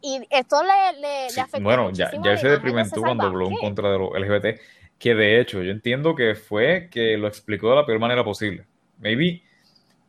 Y 0.00 0.20
esto 0.30 0.62
le, 0.62 1.00
le, 1.00 1.40
afectó 1.40 1.60
Bueno, 1.60 1.90
ya, 1.90 2.10
ya 2.22 2.36
se 2.36 2.48
deprimentó 2.48 3.00
cuando 3.00 3.26
habló 3.26 3.48
en 3.48 3.56
contra 3.56 3.90
de 3.90 3.98
los 3.98 4.10
LGBT, 4.12 4.60
que 4.96 5.14
de 5.14 5.40
hecho 5.40 5.62
yo 5.62 5.72
entiendo 5.72 6.14
que 6.14 6.36
fue 6.36 6.88
que 6.90 7.16
lo 7.16 7.26
explicó 7.26 7.70
de 7.70 7.76
la 7.76 7.86
peor 7.86 7.98
manera 7.98 8.22
posible. 8.22 8.64
Maybe 8.98 9.42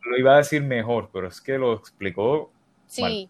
lo 0.04 0.16
iba 0.16 0.34
a 0.34 0.38
decir 0.38 0.62
mejor, 0.62 1.10
pero 1.12 1.26
es 1.26 1.40
que 1.40 1.58
lo 1.58 1.74
explicó 1.74 2.52
sí. 2.86 3.28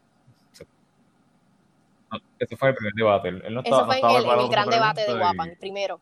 Ese 2.38 2.56
fue 2.56 2.70
el 2.70 2.74
primer 2.74 2.94
debate. 2.94 3.28
Él 3.28 3.54
no 3.54 3.60
estaba, 3.60 3.94
Eso 3.94 4.00
fue 4.00 4.44
el, 4.44 4.48
gran 4.48 4.68
debate 4.68 5.06
de 5.06 5.18
Guapan, 5.18 5.56
primero. 5.58 6.00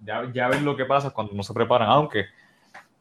Ya, 0.00 0.30
ya 0.32 0.48
ven 0.48 0.64
lo 0.64 0.76
que 0.76 0.84
pasa 0.84 1.10
cuando 1.10 1.32
no 1.32 1.42
se 1.42 1.52
preparan, 1.52 1.88
aunque 1.88 2.26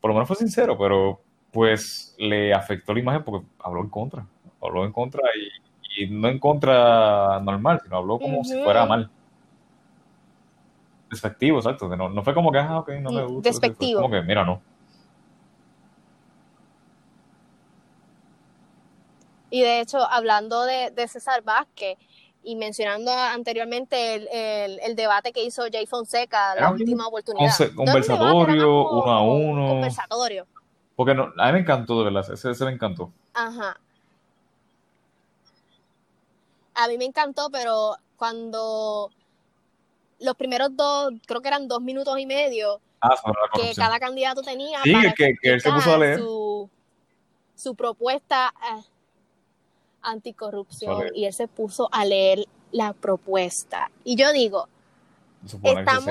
por 0.01 0.09
lo 0.09 0.15
menos 0.15 0.27
fue 0.27 0.35
sincero, 0.35 0.77
pero 0.77 1.21
pues 1.51 2.15
le 2.17 2.53
afectó 2.53 2.93
la 2.93 2.99
imagen 2.99 3.23
porque 3.23 3.45
habló 3.59 3.81
en 3.81 3.89
contra. 3.89 4.25
Habló 4.61 4.85
en 4.85 4.91
contra 4.91 5.21
y, 5.35 6.03
y 6.03 6.09
no 6.09 6.27
en 6.27 6.39
contra 6.39 7.39
normal, 7.41 7.81
sino 7.83 7.97
habló 7.97 8.19
como 8.19 8.43
si 8.43 8.61
fuera 8.63 8.85
mal. 8.85 9.09
Despectivo, 11.09 11.57
exacto. 11.59 11.95
No, 11.95 12.09
no 12.09 12.23
fue 12.23 12.33
como 12.33 12.51
que, 12.51 12.59
ah, 12.59 12.79
ok, 12.79 12.89
no 13.01 13.11
me 13.11 13.23
gusta. 13.23 13.49
Despectivo. 13.49 14.01
Como 14.01 14.13
que, 14.13 14.21
mira, 14.21 14.43
no. 14.43 14.61
Y 19.49 19.61
de 19.61 19.79
hecho, 19.79 19.99
hablando 19.99 20.65
de, 20.65 20.91
de 20.91 21.07
César 21.07 21.41
Vázquez, 21.43 21.97
y 22.47 22.55
mencionando 22.55 23.11
anteriormente 23.11 24.15
el, 24.15 24.79
el, 24.79 24.95
debate 24.95 25.33
que 25.33 25.43
hizo 25.43 25.63
Jay 25.69 25.85
Fonseca, 25.85 26.55
la 26.55 26.71
última 26.71 27.05
oportunidad. 27.05 27.51
conversatorio, 27.75 28.89
uno 28.89 29.11
a 29.11 29.21
uno. 29.21 29.67
Conversatorio. 29.67 30.47
Porque 30.95 31.13
no, 31.13 31.33
a 31.37 31.47
mí 31.47 31.51
me 31.51 31.59
encantó, 31.59 31.99
de 31.99 32.05
verdad, 32.05 32.31
ese, 32.31 32.49
ese 32.49 32.63
me 32.63 32.71
encantó. 32.71 33.11
Ajá. 33.33 33.77
A 36.73 36.87
mí 36.87 36.97
me 36.97 37.03
encantó, 37.03 37.49
pero 37.51 37.97
cuando 38.15 39.11
los 40.21 40.35
primeros 40.35 40.69
dos, 40.73 41.11
creo 41.25 41.41
que 41.41 41.49
eran 41.49 41.67
dos 41.67 41.81
minutos 41.81 42.17
y 42.17 42.25
medio, 42.25 42.79
ah, 43.01 43.13
que 43.55 43.73
cada 43.75 43.99
candidato 43.99 44.41
tenía 44.41 44.79
para 44.89 45.13
que, 45.13 45.35
que 45.41 45.49
él 45.51 45.59
se 45.59 45.69
puso 45.69 45.93
a 45.93 45.97
leer. 45.97 46.19
Su, 46.19 46.69
su 47.55 47.75
propuesta. 47.75 48.53
Eh, 48.71 48.96
anticorrupción 50.07 51.11
y 51.13 51.25
él 51.25 51.33
se 51.33 51.47
puso 51.47 51.89
a 51.91 52.05
leer 52.05 52.45
la 52.71 52.93
propuesta. 52.93 53.91
Y 54.03 54.15
yo 54.15 54.31
digo, 54.31 54.67
estamos 55.63 56.07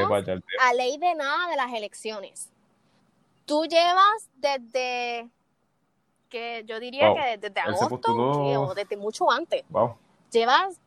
a 0.60 0.74
ley 0.74 0.98
de 0.98 1.14
nada 1.14 1.48
de 1.50 1.56
las 1.56 1.72
elecciones. 1.72 2.50
Tú 3.44 3.64
llevas 3.64 4.28
desde 4.36 5.28
que 6.28 6.64
yo 6.66 6.80
diría 6.80 7.14
que 7.14 7.38
desde 7.38 7.60
agosto 7.60 8.12
o 8.12 8.74
desde 8.74 8.96
mucho 8.96 9.30
antes. 9.30 9.64
Llevas 10.30 10.78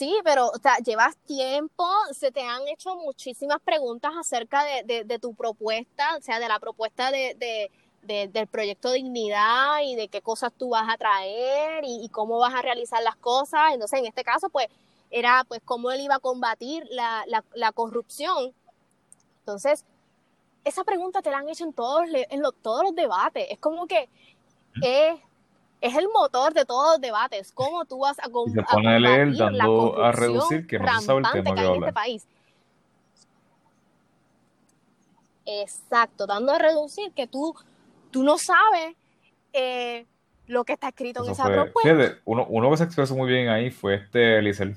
Sí, 0.00 0.16
pero 0.24 0.48
o 0.48 0.58
sea, 0.62 0.78
llevas 0.78 1.14
tiempo, 1.26 1.86
se 2.12 2.32
te 2.32 2.40
han 2.40 2.66
hecho 2.68 2.96
muchísimas 2.96 3.60
preguntas 3.60 4.12
acerca 4.18 4.64
de, 4.64 5.04
de, 5.04 5.18
tu 5.18 5.34
propuesta, 5.34 6.16
o 6.16 6.22
sea, 6.22 6.38
de 6.38 6.48
la 6.48 6.58
propuesta 6.58 7.10
de, 7.10 7.70
del 8.02 8.46
proyecto 8.46 8.92
Dignidad 8.92 9.80
y 9.84 9.94
de 9.94 10.08
qué 10.08 10.22
cosas 10.22 10.52
tú 10.56 10.70
vas 10.70 10.88
a 10.88 10.96
traer 10.96 11.84
y, 11.84 12.08
cómo 12.08 12.38
vas 12.38 12.54
a 12.54 12.62
realizar 12.62 13.02
las 13.02 13.16
cosas. 13.16 13.72
Entonces, 13.72 14.00
en 14.00 14.06
este 14.06 14.24
caso, 14.24 14.48
pues, 14.48 14.66
era 15.10 15.44
pues 15.46 15.60
cómo 15.64 15.90
él 15.90 16.00
iba 16.00 16.16
a 16.16 16.20
combatir 16.20 16.86
la, 16.90 17.24
la, 17.54 17.72
corrupción. 17.72 18.52
Entonces, 19.40 19.84
esa 20.64 20.84
pregunta 20.84 21.22
te 21.22 21.30
la 21.30 21.38
han 21.38 21.48
hecho 21.48 21.64
en 21.64 21.72
todos, 21.72 22.04
en 22.12 22.42
todos 22.62 22.84
los 22.84 22.94
debates. 22.94 23.46
Es 23.50 23.58
como 23.58 23.86
que 23.86 24.08
es, 24.82 25.20
es 25.80 25.96
el 25.96 26.08
motor 26.08 26.54
de 26.54 26.64
todos 26.64 26.92
los 26.92 27.00
debates. 27.00 27.52
¿Cómo 27.52 27.84
tú 27.84 28.00
vas 28.00 28.18
a, 28.18 28.28
combatir 28.28 28.56
la 28.56 29.66
corrupción 29.66 30.04
a 30.04 30.12
reducir 30.12 30.66
que 30.66 30.78
no 30.78 31.00
se 31.00 31.06
sabe 31.06 31.20
el 31.20 31.32
tema 31.32 31.54
que, 31.54 31.60
hay 31.60 31.66
en 31.66 31.74
este 31.74 31.92
país? 31.92 32.26
Exacto, 35.46 36.26
dando 36.26 36.52
a 36.52 36.58
reducir 36.58 37.12
que 37.12 37.26
tú 37.26 37.54
tú 38.10 38.22
no 38.22 38.38
sabes 38.38 38.96
eh, 39.52 40.06
lo 40.46 40.64
que 40.64 40.74
está 40.74 40.88
escrito 40.88 41.24
en 41.24 41.32
esa 41.32 41.44
propuesta. 41.44 42.18
uno, 42.24 42.70
que 42.70 42.76
se 42.76 42.84
expresó 42.84 43.14
muy 43.16 43.28
bien 43.28 43.48
ahí 43.48 43.70
fue 43.70 43.94
este 43.96 44.40
Liesel. 44.42 44.76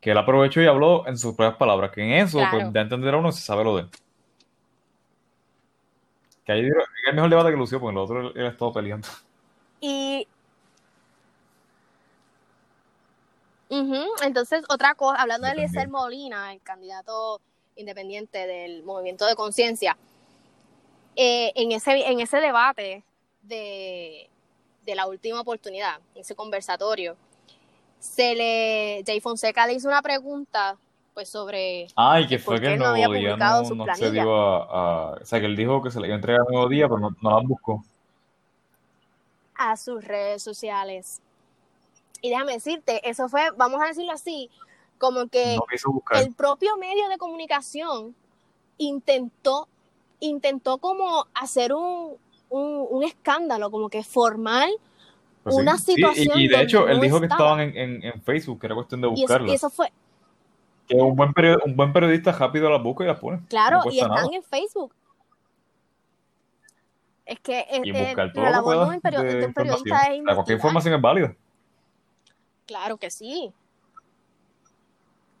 Que 0.00 0.10
él 0.10 0.18
aprovechó 0.18 0.60
y 0.60 0.66
habló 0.66 1.06
en 1.06 1.16
sus 1.16 1.34
propias 1.34 1.56
palabras, 1.56 1.92
que 1.92 2.02
en 2.02 2.24
eso, 2.24 2.40
pues, 2.50 2.72
de 2.72 2.80
entender 2.80 3.14
a 3.14 3.18
uno, 3.18 3.30
se 3.30 3.40
sabe 3.40 3.62
lo 3.62 3.76
de 3.76 3.82
él. 3.82 3.88
Que 6.44 6.52
ahí 6.52 6.66
es 6.66 6.72
el 7.08 7.14
mejor 7.14 7.30
debate 7.30 7.50
que 7.50 7.56
lució, 7.56 7.78
porque 7.78 7.92
el 7.92 7.98
otro 7.98 8.34
él, 8.34 8.46
estado 8.46 8.72
peleando. 8.72 9.06
Y 9.80 10.26
Entonces, 14.22 14.64
otra 14.68 14.94
cosa, 14.94 15.20
hablando 15.20 15.46
de 15.46 15.54
Eliezer 15.54 15.88
Molina, 15.88 16.52
el 16.52 16.60
candidato 16.60 17.40
independiente 17.76 18.46
del 18.46 18.82
Movimiento 18.82 19.24
de 19.26 19.34
Conciencia, 19.34 19.96
eh, 21.16 21.52
en, 21.54 21.72
ese, 21.72 22.10
en 22.10 22.20
ese 22.20 22.38
debate 22.38 23.04
de, 23.42 24.28
la 24.86 25.06
última 25.06 25.40
oportunidad, 25.40 26.00
ese 26.14 26.34
conversatorio, 26.34 27.16
se 27.98 28.34
le, 28.34 29.04
Jay 29.06 29.20
Fonseca 29.20 29.66
le 29.66 29.74
hizo 29.74 29.88
una 29.88 30.02
pregunta 30.02 30.76
pues 31.14 31.28
sobre 31.28 31.88
Ay, 31.94 32.26
que 32.26 32.38
fue 32.38 32.58
que 32.58 32.76
no, 32.76 32.86
había 32.86 33.06
publicado 33.06 33.62
no, 33.74 33.84
no 33.84 33.94
se 33.94 34.10
dio 34.10 34.34
a, 34.34 35.12
O 35.20 35.24
sea, 35.24 35.40
que 35.40 35.46
él 35.46 35.56
dijo 35.56 35.82
que 35.82 35.90
se 35.90 36.00
le 36.00 36.06
iba 36.06 36.14
a 36.14 36.18
entregar 36.18 36.42
el 36.46 36.52
nuevo 36.52 36.68
día, 36.68 36.88
pero 36.88 36.98
no, 37.00 37.14
la 37.22 37.40
buscó. 37.46 37.84
a 39.54 39.76
sus 39.76 40.02
redes 40.04 40.42
sociales. 40.42 41.20
Y 42.22 42.30
déjame 42.30 42.54
decirte, 42.54 43.06
eso 43.08 43.28
fue, 43.28 43.50
vamos 43.56 43.82
a 43.82 43.86
decirlo 43.86 44.12
así, 44.12 44.50
como 44.98 45.26
que 45.26 45.58
el 46.12 46.34
propio 46.34 46.76
medio 46.76 47.08
de 47.08 47.18
comunicación 47.18 48.14
intentó, 48.78 49.68
intentó 50.22 50.78
como 50.78 51.26
hacer 51.34 51.72
un, 51.72 52.16
un, 52.48 53.04
escándalo, 53.04 53.70
como 53.70 53.88
que 53.88 54.02
formar 54.02 54.68
pues 55.42 55.56
una 55.56 55.76
situación. 55.76 56.38
y, 56.38 56.48
de 56.48 56.62
hecho, 56.62 56.88
él 56.88 57.00
dijo 57.00 57.20
que 57.20 57.26
estaban 57.26 57.60
en, 57.60 58.04
en, 58.04 58.22
Facebook, 58.22 58.60
que 58.60 58.66
era 58.66 58.74
cuestión 58.74 59.00
de 59.00 59.08
buscarlo. 59.08 59.50
Y 59.50 59.54
eso, 59.54 59.68
fue. 59.68 59.92
Que 60.86 60.96
un 60.96 61.16
buen, 61.16 61.32
periodista, 61.32 61.64
un 61.66 61.76
buen 61.76 61.92
periodista 61.92 62.32
rápido 62.32 62.70
la 62.70 62.78
busca 62.78 63.04
y 63.04 63.06
la 63.08 63.18
pone. 63.18 63.40
Claro, 63.48 63.80
y 63.90 64.00
están 64.00 64.32
en 64.32 64.42
Facebook. 64.42 64.94
Es 67.24 67.40
que 67.40 67.66
la 68.34 68.50
labor 68.50 68.88
de 68.88 68.96
un 68.96 69.00
periodista 69.00 70.02
es 70.12 70.22
Cualquier 70.24 70.56
información 70.56 70.94
es 70.94 71.00
válida. 71.00 71.34
Claro 72.66 72.96
que 72.96 73.10
sí. 73.10 73.52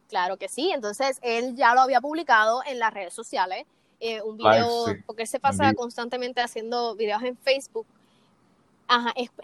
Claro 0.08 0.36
que 0.36 0.48
sí. 0.48 0.70
Entonces, 0.72 1.18
él 1.22 1.54
ya 1.56 1.74
lo 1.74 1.80
había 1.80 2.00
publicado 2.00 2.62
en 2.66 2.78
las 2.78 2.92
redes 2.92 3.14
sociales. 3.14 3.64
Eh, 4.04 4.20
un 4.20 4.36
video, 4.36 4.86
porque 5.06 5.22
él 5.22 5.28
se 5.28 5.38
pasa 5.38 5.72
constantemente 5.74 6.40
haciendo 6.40 6.96
videos 6.96 7.22
en 7.22 7.36
Facebook, 7.36 7.86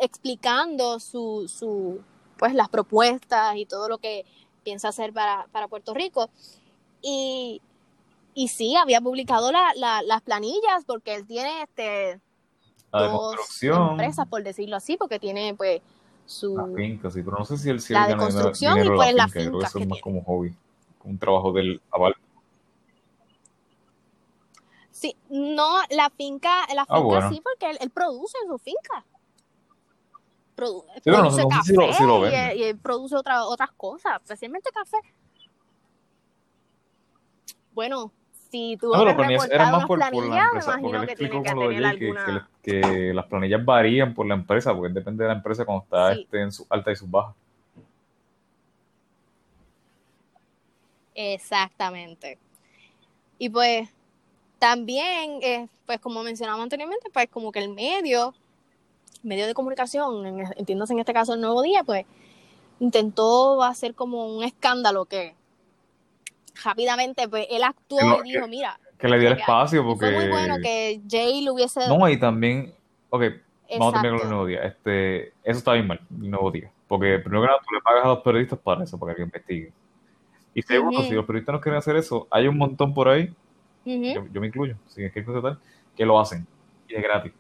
explicando 0.01 0.99
su, 0.99 1.47
su, 1.47 2.01
pues, 2.37 2.55
las 2.55 2.69
propuestas 2.69 3.55
y 3.55 3.67
todo 3.67 3.89
lo 3.89 3.99
que 3.99 4.25
piensa 4.65 4.89
hacer 4.89 5.13
para, 5.13 5.47
para 5.53 5.69
Puerto 5.69 5.95
Rico. 5.95 6.29
Y, 7.01 7.63
y 8.35 8.49
sí, 8.49 8.75
había 8.75 9.01
publicado 9.01 9.53
las 9.53 10.23
planillas 10.23 10.85
porque 10.85 11.15
él 11.15 11.25
tiene 11.25 11.63
este 11.63 12.21
dos 12.91 13.63
empresas, 13.63 14.27
por 14.27 14.43
decirlo 14.43 14.75
así, 14.75 14.97
porque 14.97 15.21
tiene 15.21 15.55
pues 15.55 15.83
su... 16.27 16.57
La 16.57 16.67
finca, 16.75 17.13
sí, 17.13 17.23
pero 17.23 17.39
no 17.39 17.45
sé 17.45 17.59
si 17.59 17.71
él 17.71 17.81
si 17.81 17.93
La 17.93 18.09
de 18.09 18.17
construcción 18.17 18.85
y 18.85 18.89
pues 18.89 19.15
la 19.15 19.29
finca. 19.29 19.69
eso 19.69 19.79
es 19.79 19.87
más 19.87 20.01
como 20.01 20.25
hobby, 20.25 20.53
un 21.05 21.17
trabajo 21.17 21.53
del 21.53 21.81
aval. 21.93 22.17
Sí, 24.99 25.17
no, 25.31 25.79
la 25.91 26.11
finca, 26.11 26.67
la 26.75 26.85
ah, 26.89 27.01
finca 27.01 27.29
sí, 27.29 27.41
porque 27.41 27.71
él, 27.79 27.91
produce 27.91 28.37
en 28.43 28.49
su 28.49 28.59
finca. 28.59 29.05
produce 30.57 31.47
café 31.49 32.57
y, 32.57 32.63
él, 32.65 32.77
produce 32.79 33.15
otra, 33.15 33.45
otras 33.45 33.71
cosas, 33.77 34.21
especialmente 34.21 34.73
café. 34.73 34.97
Bueno, 37.75 38.11
si 38.51 38.77
tú 38.77 38.93
no, 38.93 39.15
planillas 39.15 39.49
eran 39.53 39.71
más 39.71 39.87
por, 39.87 40.01
por, 40.01 40.27
la 40.27 40.43
empresa, 40.43 40.79
porque 40.81 40.97
él 40.97 41.03
explicó 41.05 41.45
con 41.45 41.61
lo 41.61 41.69
de 41.69 41.77
Jay 41.81 41.99
que, 42.01 42.81
que, 42.81 43.15
las 43.15 43.27
planillas 43.27 43.65
varían 43.65 44.15
por 44.15 44.27
la 44.27 44.35
empresa, 44.35 44.75
porque 44.75 44.93
depende 44.93 45.23
de 45.23 45.29
la 45.29 45.37
empresa 45.37 45.65
cuando 45.65 45.85
está 45.85 46.13
este, 46.13 46.43
en 46.43 46.51
su 46.51 46.67
alta 46.69 46.91
y 46.91 46.97
sus 46.97 47.09
bajas. 47.09 47.37
Exactamente. 51.15 52.37
Y 53.39 53.49
pues 53.49 53.89
también, 54.59 55.41
eh, 55.43 55.69
pues 55.87 56.01
como 56.01 56.23
mencionamos 56.23 56.63
anteriormente, 56.63 57.11
pues 57.13 57.29
como 57.31 57.53
que 57.53 57.61
el 57.61 57.69
medio, 57.69 58.35
medio 59.23 59.47
de 59.47 59.55
comunicación, 59.55 60.27
entiéndose 60.57 60.93
en 60.93 60.99
este 60.99 61.13
caso 61.13 61.35
el 61.35 61.41
Nuevo 61.41 61.63
Día, 61.63 61.85
pues 61.85 62.05
intentó 62.81 63.63
hacer 63.63 63.95
como 63.95 64.27
un 64.27 64.45
escándalo 64.45 65.05
que 65.05 65.35
rápidamente, 66.65 67.29
pues 67.29 67.47
él 67.51 67.63
actuó 67.63 68.25
y 68.25 68.33
dijo, 68.33 68.49
mira. 68.49 68.79
Que 68.99 69.09
le 69.09 69.19
dio 69.19 69.29
el 69.29 69.39
espacio 69.39 69.85
porque... 69.85 70.07
Fue 70.07 70.15
muy 70.15 70.29
bueno 70.29 70.57
que 70.63 71.01
Jay 71.09 71.43
lo 71.43 71.55
hubiese... 71.55 71.87
No, 71.89 72.09
y 72.09 72.19
también, 72.19 72.75
ok, 73.11 73.23
vamos 73.79 73.95
a 73.95 74.01
terminar 74.01 74.19
con 74.19 74.27
el 74.27 74.31
nuevo 74.31 74.47
día. 74.47 74.63
Este, 74.65 75.29
eso 75.45 75.59
está 75.59 75.73
bien 75.75 75.87
mal, 75.87 76.01
el 76.21 76.31
nuevo 76.31 76.51
día. 76.51 76.71
Porque 76.89 77.19
primero 77.19 77.43
que 77.43 77.47
nada, 77.49 77.61
tú 77.65 77.75
le 77.75 77.81
pagas 77.81 78.05
a 78.05 78.09
los 78.09 78.19
periodistas 78.21 78.59
para 78.59 78.83
eso, 78.83 78.99
para 78.99 79.15
que 79.15 79.23
investiguen. 79.23 79.73
Y 80.55 80.63
segundo, 80.63 81.03
si 81.03 81.13
los 81.13 81.25
periodistas 81.25 81.53
no 81.53 81.61
quieren 81.61 81.79
hacer 81.79 81.97
eso, 81.97 82.27
hay 82.31 82.49
un 82.49 82.59
montón 82.59 82.93
por 82.93 83.09
ahí, 83.09 83.33
yo, 83.85 84.41
me 84.41 84.47
incluyo, 84.47 84.77
sin 84.87 85.11
que 85.11 85.23
tal, 85.23 85.59
que 85.97 86.05
lo 86.05 86.19
hacen. 86.21 86.47
Y 86.89 86.95
es 86.95 87.03
gratis. 87.03 87.33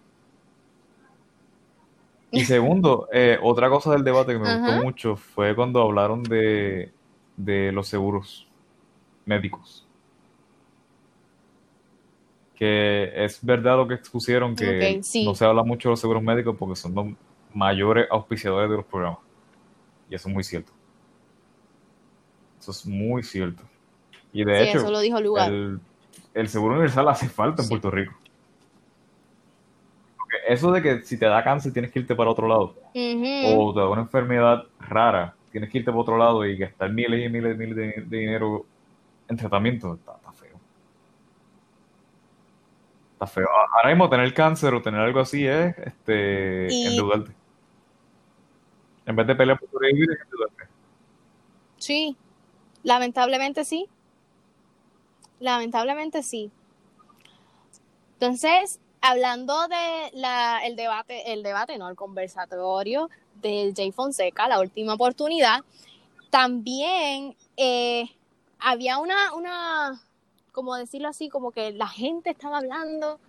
Y 2.30 2.40
segundo, 2.44 3.08
eh, 3.12 3.38
otra 3.42 3.68
cosa 3.68 3.92
del 3.92 4.04
debate 4.04 4.32
que 4.32 4.38
me 4.38 4.58
gustó 4.58 4.82
mucho 4.82 5.16
fue 5.16 5.54
cuando 5.54 5.82
hablaron 5.82 6.22
de, 6.22 6.92
de 7.36 7.72
los 7.72 7.88
seguros 7.88 8.46
médicos. 9.24 9.86
Que 12.54 13.12
es 13.24 13.44
verdad 13.44 13.76
lo 13.76 13.86
que 13.86 13.94
expusieron, 13.94 14.56
que 14.56 15.00
no 15.24 15.34
se 15.34 15.44
habla 15.44 15.62
mucho 15.62 15.88
de 15.88 15.92
los 15.92 16.00
seguros 16.00 16.22
médicos 16.22 16.56
porque 16.58 16.74
son 16.74 16.94
los 16.94 17.06
mayores 17.54 18.08
auspiciadores 18.10 18.68
de 18.68 18.76
los 18.76 18.84
programas. 18.84 19.20
Y 20.10 20.14
eso 20.14 20.28
es 20.28 20.34
muy 20.34 20.42
cierto. 20.42 20.72
Eso 22.58 22.72
es 22.72 22.86
muy 22.86 23.22
cierto. 23.22 23.62
Y 24.32 24.44
de 24.44 24.70
hecho, 24.70 24.80
El, 25.46 25.80
seguro 26.46 26.74
universal 26.74 27.08
hace 27.08 27.28
falta 27.28 27.62
en 27.62 27.68
Puerto 27.68 27.90
Rico. 27.90 28.14
Porque 30.16 30.36
eso 30.46 30.70
de 30.70 30.80
que 30.80 31.02
si 31.02 31.18
te 31.18 31.26
da 31.26 31.42
cáncer 31.42 31.72
tienes 31.72 31.90
que 31.90 31.98
irte 31.98 32.14
para 32.14 32.30
otro 32.30 32.46
lado, 32.46 32.76
o 32.94 33.74
te 33.74 33.80
da 33.80 33.88
una 33.88 34.02
enfermedad 34.02 34.66
rara, 34.78 35.34
tienes 35.50 35.70
que 35.70 35.78
irte 35.78 35.90
para 35.90 36.02
otro 36.02 36.16
lado 36.16 36.46
y 36.46 36.56
gastar 36.56 36.92
miles 36.92 37.26
y 37.26 37.28
miles 37.28 37.56
y 37.56 37.58
miles 37.58 37.76
de 38.08 38.16
dinero 38.16 38.64
en 39.28 39.36
tratamiento 39.36 39.94
está, 39.94 40.14
feo. 40.32 40.58
Está 43.12 43.26
feo. 43.26 43.48
Ahora 43.76 43.90
mismo 43.90 44.08
tener 44.08 44.32
cáncer 44.32 44.72
o 44.74 44.82
tener 44.82 45.00
algo 45.00 45.20
así 45.20 45.46
es 45.46 45.76
este, 45.78 46.86
endeudarte. 46.86 47.32
En 49.04 49.16
vez 49.16 49.26
de 49.26 49.34
pelear 49.34 49.58
por 49.58 49.70
sobrevivir, 49.70 50.10
es 50.12 50.20
endeudarte. 50.22 50.64
Sí, 51.76 52.16
lamentablemente 52.82 53.64
sí. 53.64 53.88
Lamentablemente 55.40 56.22
sí. 56.22 56.50
Entonces, 58.14 58.80
hablando 59.00 59.68
de 59.68 60.10
la, 60.12 60.60
el 60.64 60.76
debate, 60.76 61.32
el 61.32 61.42
debate, 61.42 61.78
no, 61.78 61.88
el 61.88 61.96
conversatorio 61.96 63.08
de 63.40 63.72
Jay 63.76 63.92
Fonseca, 63.92 64.48
la 64.48 64.60
última 64.60 64.94
oportunidad, 64.94 65.60
también 66.30 67.36
eh, 67.56 68.06
había 68.58 68.98
una, 68.98 69.34
una, 69.34 70.02
como 70.52 70.74
decirlo 70.74 71.08
así, 71.08 71.28
como 71.28 71.52
que 71.52 71.72
la 71.72 71.88
gente 71.88 72.30
estaba 72.30 72.58
hablando 72.58 73.20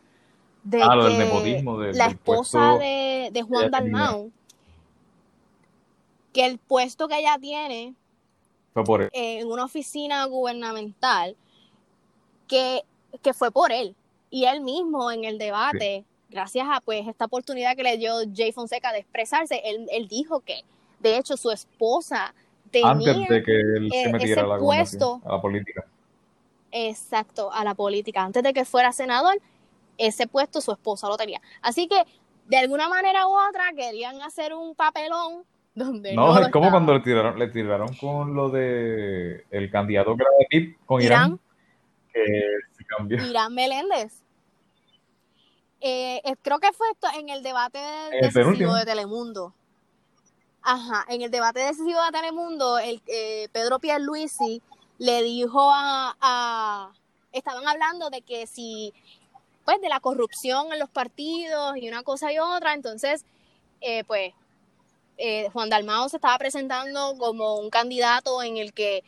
de 0.64 0.82
ah, 0.84 0.96
que 1.08 1.64
la 1.94 2.08
esposa 2.08 2.78
de, 2.78 3.30
de, 3.32 3.42
Juan 3.44 3.72
Dalmau, 3.72 4.32
que 6.34 6.46
el 6.46 6.58
puesto 6.58 7.08
que 7.08 7.20
ella 7.20 7.38
tiene 7.40 7.96
en 9.14 9.48
una 9.48 9.66
oficina 9.66 10.26
gubernamental, 10.26 11.36
que, 12.50 12.82
que, 13.22 13.34
fue 13.34 13.52
por 13.52 13.72
él. 13.72 13.96
Y 14.30 14.44
él 14.44 14.60
mismo 14.60 15.10
en 15.12 15.24
el 15.24 15.38
debate, 15.38 16.04
gracias 16.30 16.68
a 16.70 16.82
pues 16.82 17.08
esta 17.08 17.26
oportunidad 17.26 17.78
que 17.78 17.84
le 17.84 17.98
dio 17.98 18.12
Jay 18.36 18.52
Fonseca 18.52 18.92
de 18.92 19.00
expresarse, 19.00 19.62
él, 19.64 19.88
él 19.92 20.10
dijo 20.10 20.42
que 20.42 20.64
de 21.00 21.18
hecho 21.18 21.38
su 21.38 21.50
esposa 21.52 22.34
antes 22.84 23.30
de 23.30 23.44
que 23.44 23.52
él 23.52 23.90
se 23.92 24.02
e-, 24.04 24.12
metiera 24.12 24.44
a 24.44 24.48
la, 24.48 24.58
puesto, 24.58 25.22
a 25.26 25.34
la 25.34 25.42
política. 25.42 25.86
Exacto, 26.72 27.52
a 27.52 27.64
la 27.64 27.74
política. 27.74 28.22
Antes 28.24 28.44
de 28.44 28.54
que 28.54 28.66
fuera 28.66 28.92
senador, 28.92 29.36
ese 29.98 30.28
puesto 30.28 30.62
su 30.62 30.72
esposa 30.72 31.08
lo 31.08 31.18
tenía. 31.18 31.42
Así 31.62 31.88
que, 31.88 32.04
de 32.48 32.58
alguna 32.58 32.90
manera 32.90 33.28
u 33.28 33.32
otra, 33.32 33.74
querían 33.76 34.22
hacer 34.22 34.54
un 34.54 34.76
papelón 34.76 35.44
donde 35.76 36.14
no, 36.14 36.38
es 36.38 36.50
como 36.50 36.70
cuando 36.72 36.94
le 36.94 37.00
tiraron, 37.00 37.40
le 37.40 37.48
tiraron 37.48 37.96
con 37.96 38.34
lo 38.34 38.50
de 38.50 39.46
el 39.50 39.72
candidato 39.72 40.16
que 40.16 40.24
era 40.24 40.32
de 40.40 40.46
PIB 40.50 40.78
con 40.86 41.02
Irán, 41.02 41.40
que 42.14 42.52
se 42.78 42.86
cambió. 42.86 43.24
Irán 43.26 43.54
Meléndez. 43.54 44.24
Eh, 45.82 46.22
creo 46.42 46.60
que 46.60 46.74
fue 46.74 46.88
esto 46.92 47.08
en 47.18 47.30
el 47.30 47.42
debate 47.42 47.80
decisivo 48.22 48.76
de 48.76 48.86
Telemundo. 48.86 49.54
Ajá, 50.62 51.06
en 51.08 51.22
el 51.22 51.32
debate 51.32 51.62
decisivo 51.62 52.04
de 52.04 52.12
Telemundo, 52.12 52.80
el, 52.80 53.02
eh, 53.08 53.48
Pedro 53.52 53.80
Pierluisi 53.80 54.62
le 54.98 55.24
dijo 55.24 55.70
a, 55.74 56.92
Estaban 57.32 57.68
hablando 57.68 58.10
de 58.10 58.22
que 58.22 58.48
si... 58.48 58.94
Pues 59.64 59.80
de 59.82 59.90
la 59.90 60.00
corrupción 60.00 60.74
en 60.74 60.80
los 60.80 60.90
partidos 60.90 61.78
y 61.78 61.88
una 61.88 62.02
cosa 62.02 62.34
y 62.34 62.40
otra, 62.40 62.74
entonces, 62.74 63.24
eh, 63.82 64.04
pues, 64.04 64.34
eh, 65.18 65.50
Juan 65.54 65.70
Dalmao 65.70 66.10
se 66.10 66.18
estaba 66.18 66.40
presentando 66.40 67.16
como 67.20 67.60
un 67.60 67.70
candidato 67.70 68.42
en 68.42 68.58
el 68.58 68.74
que, 68.74 69.04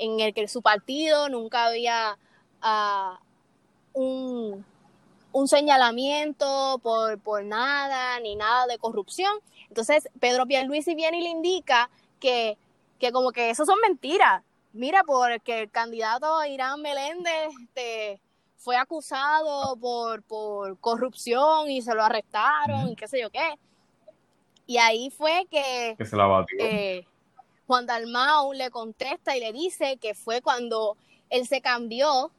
en 0.00 0.18
el 0.18 0.34
que 0.34 0.48
su 0.48 0.62
partido 0.62 1.28
nunca 1.28 1.66
había 1.66 2.18
uh, 2.62 3.16
un, 3.92 4.64
un 5.32 5.48
señalamiento 5.48 6.80
por, 6.82 7.18
por 7.20 7.44
nada, 7.44 8.18
ni 8.20 8.36
nada 8.36 8.66
de 8.66 8.78
corrupción. 8.78 9.32
Entonces, 9.68 10.08
Pedro 10.18 10.46
Pierluisi 10.46 10.94
viene 10.94 11.18
y 11.18 11.22
le 11.22 11.30
indica 11.30 11.90
que, 12.18 12.58
que 12.98 13.12
como 13.12 13.32
que 13.32 13.50
eso 13.50 13.64
son 13.64 13.78
mentiras. 13.80 14.42
Mira, 14.72 15.02
porque 15.04 15.62
el 15.62 15.70
candidato 15.70 16.44
Irán 16.44 16.80
Meléndez 16.80 17.50
este, 17.62 18.20
fue 18.56 18.76
acusado 18.76 19.76
por, 19.76 20.22
por 20.22 20.78
corrupción 20.78 21.70
y 21.70 21.82
se 21.82 21.94
lo 21.94 22.04
arrestaron 22.04 22.88
y 22.88 22.96
qué 22.96 23.08
sé 23.08 23.20
yo 23.20 23.30
qué. 23.30 23.58
Y 24.66 24.78
ahí 24.78 25.10
fue 25.10 25.46
que, 25.50 25.96
se 26.04 26.16
la 26.16 26.26
batió. 26.26 26.56
Eh, 26.60 27.04
Juan 27.66 27.86
Dalmau 27.86 28.52
le 28.52 28.70
contesta 28.70 29.36
y 29.36 29.40
le 29.40 29.52
dice 29.52 29.96
que 29.96 30.14
fue 30.14 30.42
cuando 30.42 30.96
él 31.30 31.46
se 31.46 31.60
cambió 31.60 32.30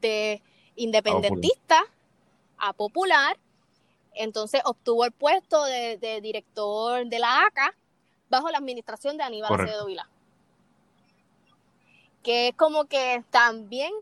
de 0.00 0.42
independentista 0.76 1.84
a 2.58 2.72
popular, 2.72 3.36
entonces 4.14 4.62
obtuvo 4.64 5.04
el 5.04 5.12
puesto 5.12 5.64
de, 5.64 6.20
director 6.22 7.06
de 7.06 7.18
la 7.18 7.46
ACA 7.46 7.74
bajo 8.28 8.50
la 8.50 8.58
administración 8.58 9.16
de 9.16 9.24
Aníbal 9.24 9.54
Acevedo 9.54 9.86
Vilá. 9.86 10.08
Que 12.22 12.48
es 12.48 12.54
como 12.56 12.86
que 12.86 13.22
también, 13.30 13.92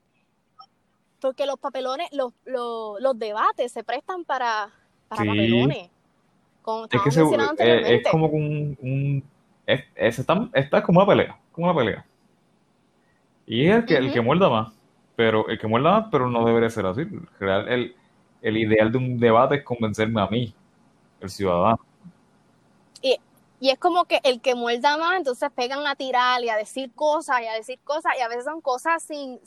porque 1.21 1.47
los 1.47 1.59
papelones, 1.59 2.09
los, 2.13 2.33
los, 2.45 3.19
debates 3.19 3.73
se 3.73 3.85
prestan 3.85 4.25
para, 4.25 4.71
para 5.09 5.25
papelones. 5.25 5.91
Como 6.63 6.85
es, 6.85 6.91
que 6.91 6.97
eh, 7.59 7.97
es 7.97 8.11
como 8.11 8.27
un, 8.27 8.79
un 8.81 9.23
es, 9.67 9.85
está, 9.95 10.83
como 10.83 11.01
una 11.01 11.07
pelea, 11.07 11.39
como 11.53 11.71
una 11.71 11.77
pelea. 11.77 12.07
Y 13.47 13.67
es 13.67 13.77
el 13.77 13.85
que, 13.85 13.97
el 13.97 14.13
que 14.13 14.21
muerda 14.21 14.49
más, 14.49 14.73
pero 15.17 15.49
el 15.49 15.59
que 15.59 15.67
muerda 15.67 16.01
más, 16.01 16.09
pero 16.11 16.29
no 16.29 16.45
debería 16.45 16.71
ser 16.71 16.87
así. 16.87 17.03
El, 17.41 17.95
el 18.43 18.57
ideal 18.57 18.91
de 18.91 18.99
un 18.99 19.19
debate 19.19 19.57
es 19.57 19.65
convencerme 19.65 20.21
a 20.21 20.27
mí, 20.27 20.55
el 21.21 21.31
ciudadano. 21.31 21.81
Y, 23.01 23.19
y 23.61 23.71
es 23.71 23.79
como 23.79 24.05
que 24.05 24.21
el 24.25 24.41
que 24.41 24.55
muerda 24.55 24.97
más, 24.99 25.17
entonces 25.17 25.51
pegan 25.55 25.87
a 25.87 25.95
tirar 25.95 26.43
y 26.43 26.49
a 26.49 26.57
decir 26.57 26.91
cosas 26.95 27.41
y 27.43 27.47
a 27.47 27.55
decir 27.55 27.79
cosas, 27.85 28.13
y 28.19 28.23
a 28.23 28.29
veces 28.29 28.45
son 28.45 28.61
cosas 28.61 29.03
sin. 29.03 29.39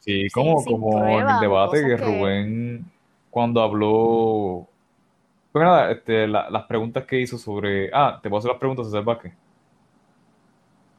Sí, 0.00 0.28
como, 0.30 0.64
como 0.64 1.06
en 1.06 1.28
el 1.28 1.40
debate 1.40 1.84
que 1.84 1.96
Rubén, 1.96 2.90
cuando 3.30 3.60
habló. 3.60 4.66
Pues 5.52 5.64
nada, 5.64 5.92
este, 5.92 6.26
las 6.26 6.64
preguntas 6.64 7.04
que 7.04 7.20
hizo 7.20 7.36
sobre. 7.36 7.90
Ah, 7.92 8.18
te 8.22 8.28
puedo 8.28 8.38
hacer 8.38 8.50
las 8.50 8.58
preguntas 8.58 8.90
de 8.90 9.00
Vázquez. 9.00 9.34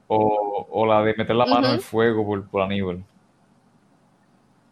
O, 0.07 0.67
o 0.69 0.85
la 0.85 1.01
de 1.01 1.15
meter 1.15 1.35
la 1.35 1.45
mano 1.45 1.69
en 1.69 1.81
fuego 1.81 2.23
por, 2.25 2.47
por 2.47 2.61
Aníbal. 2.61 3.03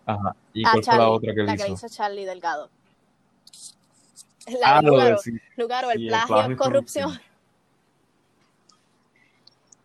Ajá. 0.05 0.35
¿Y 0.53 0.63
cuál 0.63 0.83
fue 0.83 0.97
la 0.97 1.09
otra 1.09 1.33
que 1.33 1.43
la 1.43 1.55
hizo? 1.55 1.65
que 1.65 1.71
hizo 1.71 1.89
Charlie 1.89 2.25
Delgado. 2.25 2.69
La 4.59 4.77
ah, 4.77 4.81
de 4.81 4.87
Lugaro, 5.55 5.91
el, 5.91 6.07
plagio 6.07 6.41
es 6.41 6.57
corrupción. 6.57 7.19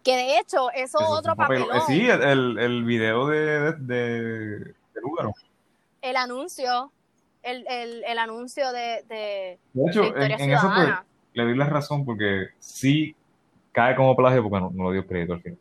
Que 0.02 0.16
de 0.16 0.38
hecho, 0.38 0.70
eso, 0.70 0.98
es 1.00 1.06
otro 1.08 1.36
papelón. 1.36 1.76
Eh, 1.76 1.80
sí, 1.86 2.08
el, 2.08 2.58
el 2.58 2.84
video 2.84 3.26
de, 3.26 3.72
de, 3.72 4.58
de, 4.58 5.00
Lugaro. 5.02 5.32
El 6.00 6.16
anuncio, 6.16 6.90
el, 7.42 7.66
el, 7.68 8.04
el 8.04 8.18
anuncio 8.18 8.72
de, 8.72 9.04
de, 9.08 9.58
de 9.72 9.90
hecho, 9.90 10.04
en, 10.16 10.32
en, 10.32 10.50
eso 10.52 10.70
pues, 10.74 10.88
le 11.34 11.42
doy 11.42 11.56
la 11.56 11.66
razón 11.66 12.04
porque 12.04 12.48
sí 12.58 13.14
cae 13.72 13.94
como 13.94 14.16
plagio 14.16 14.42
porque 14.42 14.60
no, 14.60 14.70
no 14.72 14.84
lo 14.84 14.92
dio 14.92 15.06
crédito 15.06 15.34
al 15.34 15.42
final. 15.42 15.58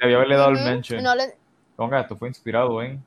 Debía 0.00 0.16
haberle, 0.16 0.36
dado 0.36 0.50
el 0.50 0.64
mention. 0.64 1.02
No 1.02 1.14
le, 1.14 1.34
esto 1.92 2.16
fue 2.16 2.28
inspirado 2.28 2.82
en, 2.82 3.02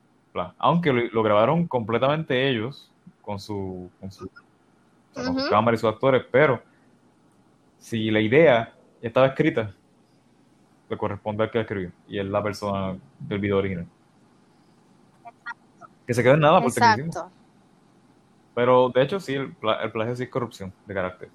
aunque 0.57 0.91
lo, 0.91 1.23
grabaron 1.23 1.67
completamente 1.67 2.49
ellos 2.49 2.91
con 3.21 3.39
su, 3.39 3.89
con 3.99 4.11
su, 4.11 4.29
cámara 5.49 5.75
y 5.75 5.79
sus 5.79 5.89
actores, 5.89 6.23
pero 6.31 6.61
si 7.79 8.11
la 8.11 8.19
idea 8.19 8.73
estaba 9.01 9.27
escrita, 9.27 9.73
le 10.89 10.97
corresponde 10.97 11.43
al 11.43 11.51
que 11.51 11.57
la 11.57 11.61
escribió 11.63 11.91
y 12.07 12.19
es 12.19 12.25
la 12.25 12.43
persona 12.43 12.97
del 13.19 13.39
video 13.39 13.57
original. 13.57 13.87
Que 16.05 16.13
se 16.13 16.21
quede 16.21 16.33
en 16.33 16.41
nada 16.41 16.59
por 16.59 16.69
Exacto. 16.69 17.31
Pero 18.53 18.89
de 18.89 19.01
hecho 19.01 19.19
sí, 19.19 19.33
el, 19.33 19.53
plagio 19.55 20.15
sí 20.15 20.23
es 20.23 20.29
corrupción 20.29 20.71
de 20.85 20.93
carácter. 20.93 21.29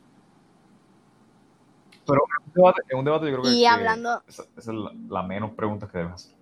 Pero 2.06 2.22
en 2.22 2.46
un 2.46 2.52
debate, 2.54 2.82
en 2.88 2.98
un 2.98 3.04
debate 3.04 3.26
yo 3.26 3.40
creo 3.40 3.42
que, 3.42 4.28
esa, 4.28 4.44
es 4.56 4.66
la, 4.66 4.92
la 5.08 5.22
menos 5.22 5.50
preguntas 5.52 5.90
que 5.90 5.98
debes 5.98 6.14
hacer. 6.14 6.39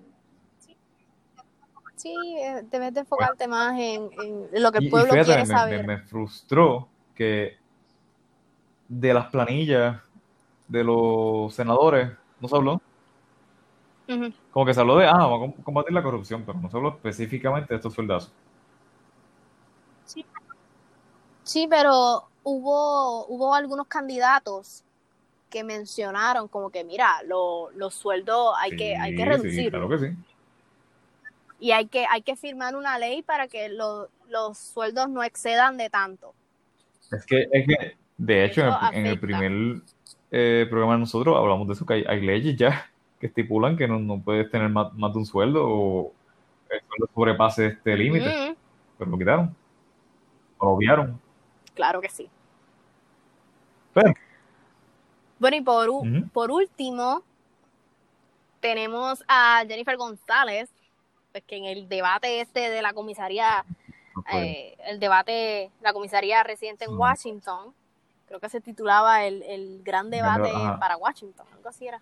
Sí, 1.99 2.15
debes 2.71 2.95
de 2.95 3.01
enfocarte 3.01 3.49
más 3.49 3.77
en, 3.77 4.09
lo 4.53 4.71
que 4.71 4.79
el 4.79 4.89
pueblo 4.89 5.13
quiere 5.13 5.45
saber. 5.45 5.85
Me, 5.85 5.99
frustró 5.99 6.89
que 7.13 7.57
de 8.87 9.13
las 9.13 9.27
planillas 9.27 10.01
de 10.69 10.85
los 10.85 11.53
senadores 11.53 12.13
no 12.41 12.49
se 12.49 12.57
habló. 12.57 12.81
Como 14.53 14.65
que 14.65 14.73
se 14.73 14.81
habló 14.81 14.97
de, 14.97 15.07
ah, 15.07 15.27
vamos 15.27 15.55
a 15.59 15.63
combatir 15.65 15.93
la 15.93 16.03
corrupción, 16.03 16.45
pero 16.47 16.61
no 16.61 16.71
se 16.71 16.77
habló 16.77 16.91
específicamente 16.91 17.75
de 17.75 17.77
estos 17.77 17.93
sueldazos. 17.93 18.33
Sí, 20.05 20.25
sí 21.43 21.67
pero 21.69 22.29
hubo, 22.45 23.27
hubo 23.27 23.55
algunos 23.57 23.89
candidatos 23.89 24.85
que 25.51 25.65
mencionaron 25.65 26.47
como 26.47 26.71
que, 26.71 26.85
mira, 26.85 27.23
los 27.25 27.93
sueldos 27.93 28.55
hay, 28.57 28.77
que, 28.77 28.97
hay 28.97 29.17
que 29.17 29.25
reducirlos. 29.25 29.65
Sí, 29.65 29.71
claro 29.71 29.89
que 29.89 29.99
sí 29.99 30.17
y 31.59 31.73
hay 31.73 31.87
que, 31.87 32.07
hay 32.09 32.23
que 32.23 32.37
firmar 32.37 32.77
una 32.77 32.99
ley 32.99 33.23
para 33.23 33.49
que 33.49 33.69
los 33.69 34.59
sueldos 34.59 35.09
no 35.09 35.23
excedan 35.23 35.77
de 35.77 35.91
tanto. 35.91 36.35
Es 37.11 37.25
que, 37.25 37.49
es 37.51 37.67
que 37.67 37.97
de 38.19 38.45
hecho, 38.45 38.63
en, 38.93 39.07
el 39.07 39.19
primer 39.19 39.83
eh, 40.31 40.67
programa 40.69 40.95
de 40.95 41.01
nosotros 41.01 41.37
hablamos 41.37 41.69
de 41.69 41.75
eso, 41.75 41.87
que 41.87 42.05
hay, 42.07 42.21
leyes 42.21 42.57
ya 42.57 42.91
que 43.21 43.29
estipulan 43.29 43.77
que 43.77 43.89
no, 43.89 44.21
puedes 44.21 44.51
tener 44.51 44.69
más, 44.69 44.93
de 44.95 45.19
un 45.19 45.27
sueldo 45.27 45.65
o 45.67 46.13
el 46.69 46.81
sueldo 46.81 47.11
sobrepase 47.15 47.67
este 47.67 47.97
límite. 47.97 48.57
Pero 48.99 49.11
lo 49.11 49.19
quitaron. 49.19 49.57
lo 50.61 50.69
obviaron. 50.69 51.21
Claro 51.75 52.01
que 52.01 52.09
sí. 52.09 52.29
Bueno, 55.39 55.57
y 55.57 55.61
por, 55.61 55.89
por 56.33 56.51
último, 56.51 57.23
tenemos 58.61 59.25
a 59.29 59.65
Jennifer 59.67 59.97
González, 59.97 60.71
pues 61.33 61.45
que 61.45 61.57
en 61.57 61.65
el 61.65 61.89
debate 61.89 62.41
este 62.41 62.71
de 62.71 62.83
la 62.83 62.93
comisaría, 62.93 63.65
eh, 64.33 64.77
el 64.85 64.99
debate, 65.01 65.71
la 65.81 65.93
comisaría 65.93 66.43
residente 66.43 66.85
en 66.85 66.97
Washington, 66.97 67.75
creo 68.27 68.41
que 68.41 68.49
se 68.49 68.61
titulaba 68.61 69.25
el, 69.25 69.83
gran 69.83 70.11
debate 70.11 70.51
para 70.79 70.97
Washington, 70.97 71.47
algo 71.53 71.69
así 71.69 71.87
era. 71.87 72.01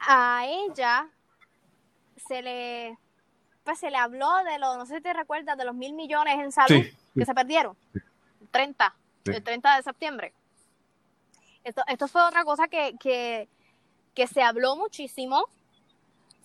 A 0.00 0.44
ella 0.46 1.08
se 2.16 2.42
le 2.42 2.98
pues 3.64 3.78
se 3.78 3.90
le 3.90 3.96
habló 3.96 4.30
de 4.44 4.58
los, 4.58 4.76
no 4.76 4.84
sé 4.84 4.96
si 4.96 5.00
te 5.00 5.12
recuerdas, 5.14 5.56
de 5.56 5.64
los 5.64 5.74
mil 5.74 5.94
millones 5.94 6.38
en 6.38 6.52
salud 6.52 6.84
que 7.14 7.24
se 7.24 7.34
perdieron. 7.34 7.76
30, 8.50 8.94
el 9.24 9.42
30 9.42 9.76
de 9.76 9.82
septiembre. 9.82 10.32
Esto, 11.64 11.82
esto 11.86 12.06
fue 12.06 12.22
otra 12.22 12.44
cosa 12.44 12.68
que, 12.68 12.94
que, 13.00 13.48
que 14.14 14.26
se 14.26 14.42
habló 14.42 14.76
muchísimo 14.76 15.48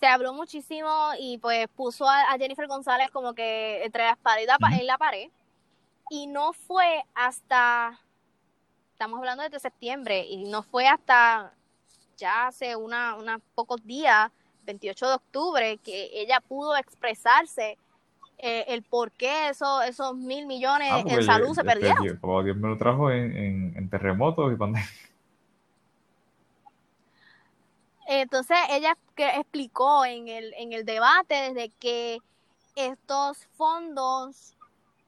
se 0.00 0.06
habló 0.06 0.32
muchísimo 0.32 0.88
y 1.18 1.36
pues 1.38 1.68
puso 1.68 2.08
a, 2.08 2.36
Jennifer 2.38 2.66
González 2.66 3.10
como 3.10 3.34
que 3.34 3.84
entre 3.84 4.04
la 4.04 4.12
espada 4.12 4.40
y 4.40 4.80
en 4.80 4.86
la 4.86 4.98
pared. 4.98 5.28
Y 6.08 6.26
no 6.26 6.54
fue 6.54 7.04
hasta, 7.14 8.00
estamos 8.92 9.18
hablando 9.18 9.44
desde 9.44 9.60
septiembre, 9.60 10.26
y 10.26 10.44
no 10.44 10.62
fue 10.62 10.88
hasta 10.88 11.52
ya 12.16 12.48
hace 12.48 12.74
una, 12.74 13.14
unos 13.14 13.40
pocos 13.54 13.84
días, 13.86 14.30
28 14.64 15.06
de 15.06 15.14
octubre, 15.14 15.78
que 15.78 16.10
ella 16.12 16.40
pudo 16.40 16.76
expresarse 16.76 17.78
eh, 18.38 18.64
el 18.68 18.82
por 18.82 19.12
qué 19.12 19.50
eso, 19.50 19.82
esos 19.82 20.16
mil 20.16 20.46
millones 20.46 20.88
ah, 20.90 21.04
en 21.06 21.22
salud 21.22 21.54
se 21.54 21.62
perdieron. 21.62 22.02
Dios 22.02 22.56
me 22.56 22.68
lo 22.68 22.76
trajo 22.76 23.10
en, 23.12 23.76
en 23.76 23.90
terremotos 23.90 24.52
y 24.52 24.56
pandemia. 24.56 24.88
Entonces 28.12 28.56
ella 28.70 28.98
explicó 29.16 30.04
en 30.04 30.26
el, 30.26 30.52
en 30.54 30.72
el 30.72 30.84
debate 30.84 31.52
desde 31.52 31.68
que 31.68 32.18
estos 32.74 33.46
fondos 33.52 34.56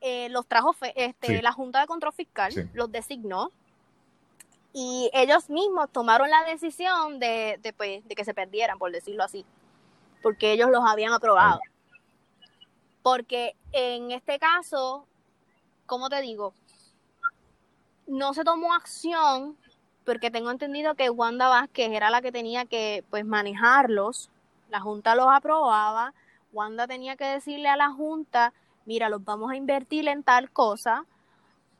eh, 0.01 0.29
los 0.29 0.47
trajo 0.47 0.73
este, 0.95 1.43
la 1.43 1.51
Junta 1.51 1.81
de 1.81 1.89
Control 1.89 2.13
Fiscal, 2.13 2.71
los 2.75 2.93
designó, 2.93 3.51
y 4.73 5.11
ellos 5.15 5.51
mismos 5.51 5.91
tomaron 5.91 6.31
la 6.31 6.45
decisión 6.45 7.19
de, 7.19 7.75
pues, 7.77 8.07
de, 8.07 8.15
que 8.15 8.25
se 8.25 8.35
perdieran, 8.35 8.79
por 8.79 8.93
decirlo 8.93 9.25
así, 9.25 9.45
porque 10.23 10.53
ellos 10.53 10.71
los 10.71 10.85
habían 10.87 11.13
aprobado. 11.13 11.59
Porque 13.03 13.57
en 13.73 14.13
este 14.13 14.39
caso, 14.39 15.09
como 15.87 16.09
te 16.09 16.21
digo, 16.21 16.55
no 18.07 18.33
se 18.33 18.45
tomó 18.45 18.73
acción 18.75 19.59
porque 20.05 20.31
tengo 20.31 20.51
entendido 20.51 20.95
que 20.95 21.11
Wanda 21.11 21.49
Vázquez 21.49 21.91
era 21.91 22.11
la 22.11 22.23
que 22.23 22.33
tenía 22.33 22.65
que 22.65 23.05
pues 23.11 23.25
manejarlos, 23.25 24.31
la 24.71 24.81
Junta 24.81 25.15
los 25.15 25.27
aprobaba, 25.31 26.15
Wanda 26.53 26.87
tenía 26.87 27.17
que 27.17 27.25
decirle 27.25 27.69
a 27.69 27.77
la 27.77 27.91
Junta, 27.91 28.53
mira, 28.85 29.09
los 29.09 29.25
vamos 29.25 29.51
a 29.51 29.57
invertir 29.57 30.09
en 30.09 30.23
tal 30.23 30.51
cosa, 30.51 31.05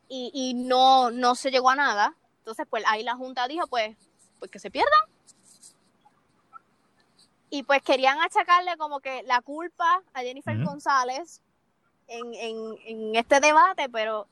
y, 0.09 0.31
y 0.33 0.53
no, 0.53 1.11
no 1.11 1.35
se 1.35 1.49
llegó 1.49 1.69
a 1.69 1.75
nada. 1.75 2.15
Entonces, 2.39 2.67
pues 2.69 2.83
ahí 2.87 3.03
la 3.03 3.15
Junta 3.15 3.47
dijo, 3.47 3.67
pues, 3.67 3.95
pues 4.39 4.51
que 4.51 4.59
se 4.59 4.69
pierdan. 4.69 4.99
Y 7.49 7.63
pues 7.63 7.81
querían 7.83 8.19
achacarle 8.19 8.77
como 8.77 8.99
que 8.99 9.23
la 9.23 9.41
culpa 9.41 10.01
a 10.13 10.21
Jennifer 10.21 10.61
González 10.63 11.41
en, 12.07 12.33
en, 12.33 12.57
en 12.85 13.15
este 13.15 13.39
debate, 13.39 13.89
pero 13.89 14.27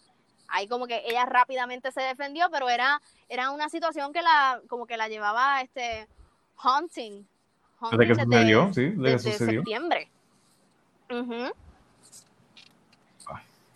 ahí 0.47 0.67
como 0.67 0.87
que 0.87 1.03
ella 1.05 1.25
rápidamente 1.25 1.91
se 1.91 2.01
defendió, 2.01 2.49
pero 2.51 2.69
era, 2.69 3.01
era 3.32 3.51
una 3.51 3.69
situación 3.69 4.11
que 4.11 4.21
la, 4.21 4.61
como 4.67 4.86
que 4.86 4.97
la 4.97 5.07
llevaba 5.07 5.61
este 5.61 6.05
haunting. 6.57 7.25
desde 7.91 8.07
que 8.07 8.15
sucedió, 8.15 8.73
sí, 8.73 8.89
desde, 8.89 9.32
sucedió. 9.32 9.61
septiembre. 9.61 10.11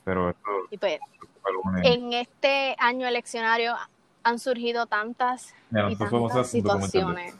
pero 0.03 0.29
esto, 0.29 0.51
pues, 0.77 0.99
en 1.83 2.13
este 2.13 2.75
año 2.79 3.07
eleccionario 3.07 3.75
han 4.23 4.39
surgido 4.39 4.87
tantas, 4.87 5.55
y 5.71 5.95
tantas 5.95 6.49
situaciones. 6.51 7.35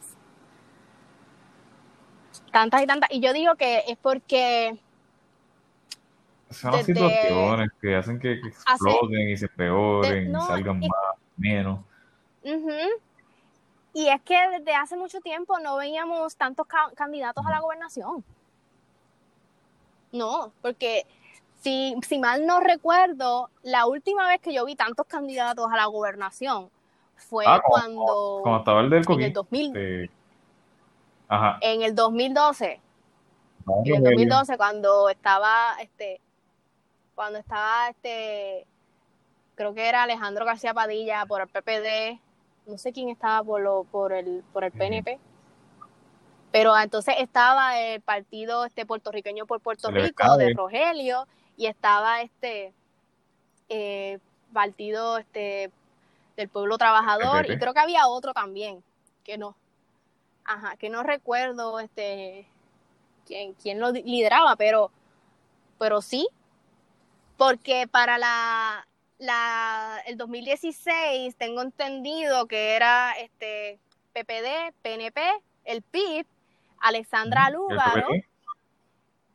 Tantas 2.50 2.82
y 2.82 2.88
tantas. 2.88 3.12
Y 3.12 3.20
yo 3.20 3.34
digo 3.34 3.56
que 3.56 3.84
es 3.90 3.98
porque 3.98 4.80
son 6.50 6.82
situaciones 6.82 7.70
que 7.82 7.94
hacen 7.94 8.20
que, 8.20 8.34
exploten 8.36 9.30
y 9.30 9.36
se 9.36 9.50
peoren 9.50 10.30
y 10.30 10.42
salgan 10.48 10.80
más, 10.80 10.90
menos. 11.36 11.82
Y 13.94 14.08
es 14.10 14.22
que 14.24 14.38
desde 14.50 14.76
hace 14.76 14.98
mucho 14.98 15.22
tiempo 15.22 15.58
no 15.60 15.78
veíamos 15.78 16.36
tantos 16.36 16.68
candidatos 16.96 17.46
a 17.46 17.50
la 17.50 17.60
gobernación. 17.60 18.24
No, 20.12 20.52
porque 20.62 21.06
si, 21.62 21.96
si 22.08 22.20
mal 22.20 22.46
no 22.46 22.60
recuerdo, 22.60 23.50
la 23.64 23.86
última 23.86 24.28
vez 24.28 24.40
que 24.42 24.54
yo 24.54 24.66
vi 24.66 24.76
tantos 24.76 25.06
candidatos 25.08 25.68
a 25.72 25.76
la 25.76 25.86
gobernación 25.86 26.70
fue 27.16 27.46
ah, 27.48 27.62
cuando... 27.66 28.40
Cuando 28.44 28.60
estaba 28.60 28.82
el 28.82 28.90
del 28.90 29.06
En 29.08 29.22
el 29.22 29.34
2000. 29.34 30.12
Ajá. 31.28 31.58
En 31.62 31.82
el 31.82 31.96
2012. 31.96 32.82
en 33.86 33.96
el 33.96 34.04
2012, 34.04 34.58
cuando 34.58 35.10
estaba 35.10 35.76
este 35.82 36.22
cuando 37.16 37.40
estaba 37.40 37.90
este, 37.90 38.68
creo 39.56 39.74
que 39.74 39.88
era 39.88 40.04
Alejandro 40.04 40.46
García 40.46 40.74
Padilla 40.74 41.26
por 41.26 41.42
el 41.42 41.48
PPD, 41.48 42.20
no 42.66 42.78
sé 42.78 42.92
quién 42.92 43.10
estaba 43.10 43.44
por, 43.44 43.62
lo, 43.62 43.84
por, 43.86 44.14
el, 44.14 44.44
por 44.54 44.64
el 44.64 44.72
PNP, 44.72 45.20
pero 46.52 46.78
entonces 46.78 47.16
estaba 47.20 47.80
el 47.80 48.02
partido 48.02 48.66
este 48.66 48.86
puertorriqueño 48.86 49.46
por 49.46 49.60
Puerto 49.62 49.92
Rico 49.92 50.38
de 50.38 50.54
Rogelio 50.54 51.28
y 51.58 51.68
estaba 51.68 52.22
este 52.22 52.74
eh, 53.70 54.20
partido 54.54 55.18
este 55.18 55.72
del 56.38 56.50
pueblo 56.50 56.78
trabajador 56.78 57.50
y 57.50 57.58
creo 57.58 57.74
que 57.74 57.80
había 57.80 58.08
otro 58.08 58.34
también 58.34 58.84
que 59.24 59.38
no 59.38 59.56
ajá 60.44 60.76
que 60.78 60.90
no 60.90 61.02
recuerdo 61.02 61.80
este 61.80 62.48
quién, 63.26 63.54
quién 63.54 63.80
lo 63.80 63.92
lideraba 63.92 64.56
pero 64.58 64.92
pero 65.80 66.02
sí 66.02 66.28
porque 67.38 67.88
para 67.88 68.18
la, 68.18 68.88
la, 69.26 70.02
el 70.06 70.18
2016 70.18 71.36
tengo 71.36 71.62
entendido 71.62 72.46
que 72.48 72.76
era 72.76 73.14
este 73.14 73.80
PPD, 74.14 74.74
PNP, 74.82 75.22
el 75.66 75.82
PIB, 75.82 76.26
Alexandra 76.80 77.50
Lúgaro 77.50 78.08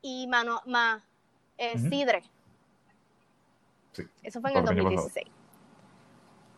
y 0.02 0.26
Mano, 0.26 0.62
Ma, 0.66 1.04
eh, 1.58 1.78
Sidre. 1.78 2.22
Eso 4.22 4.40
fue 4.40 4.52
en 4.52 4.58
el 4.58 4.64
2016. 4.64 5.26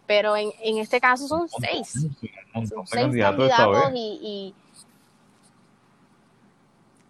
Pero 0.07 0.37
en, 0.37 0.51
en 0.61 0.79
este 0.79 1.01
caso 1.01 1.27
son 1.27 1.49
seis. 1.49 2.07
Son 2.53 2.87
seis 2.87 3.17
candidatos 3.17 3.93
y, 3.95 4.55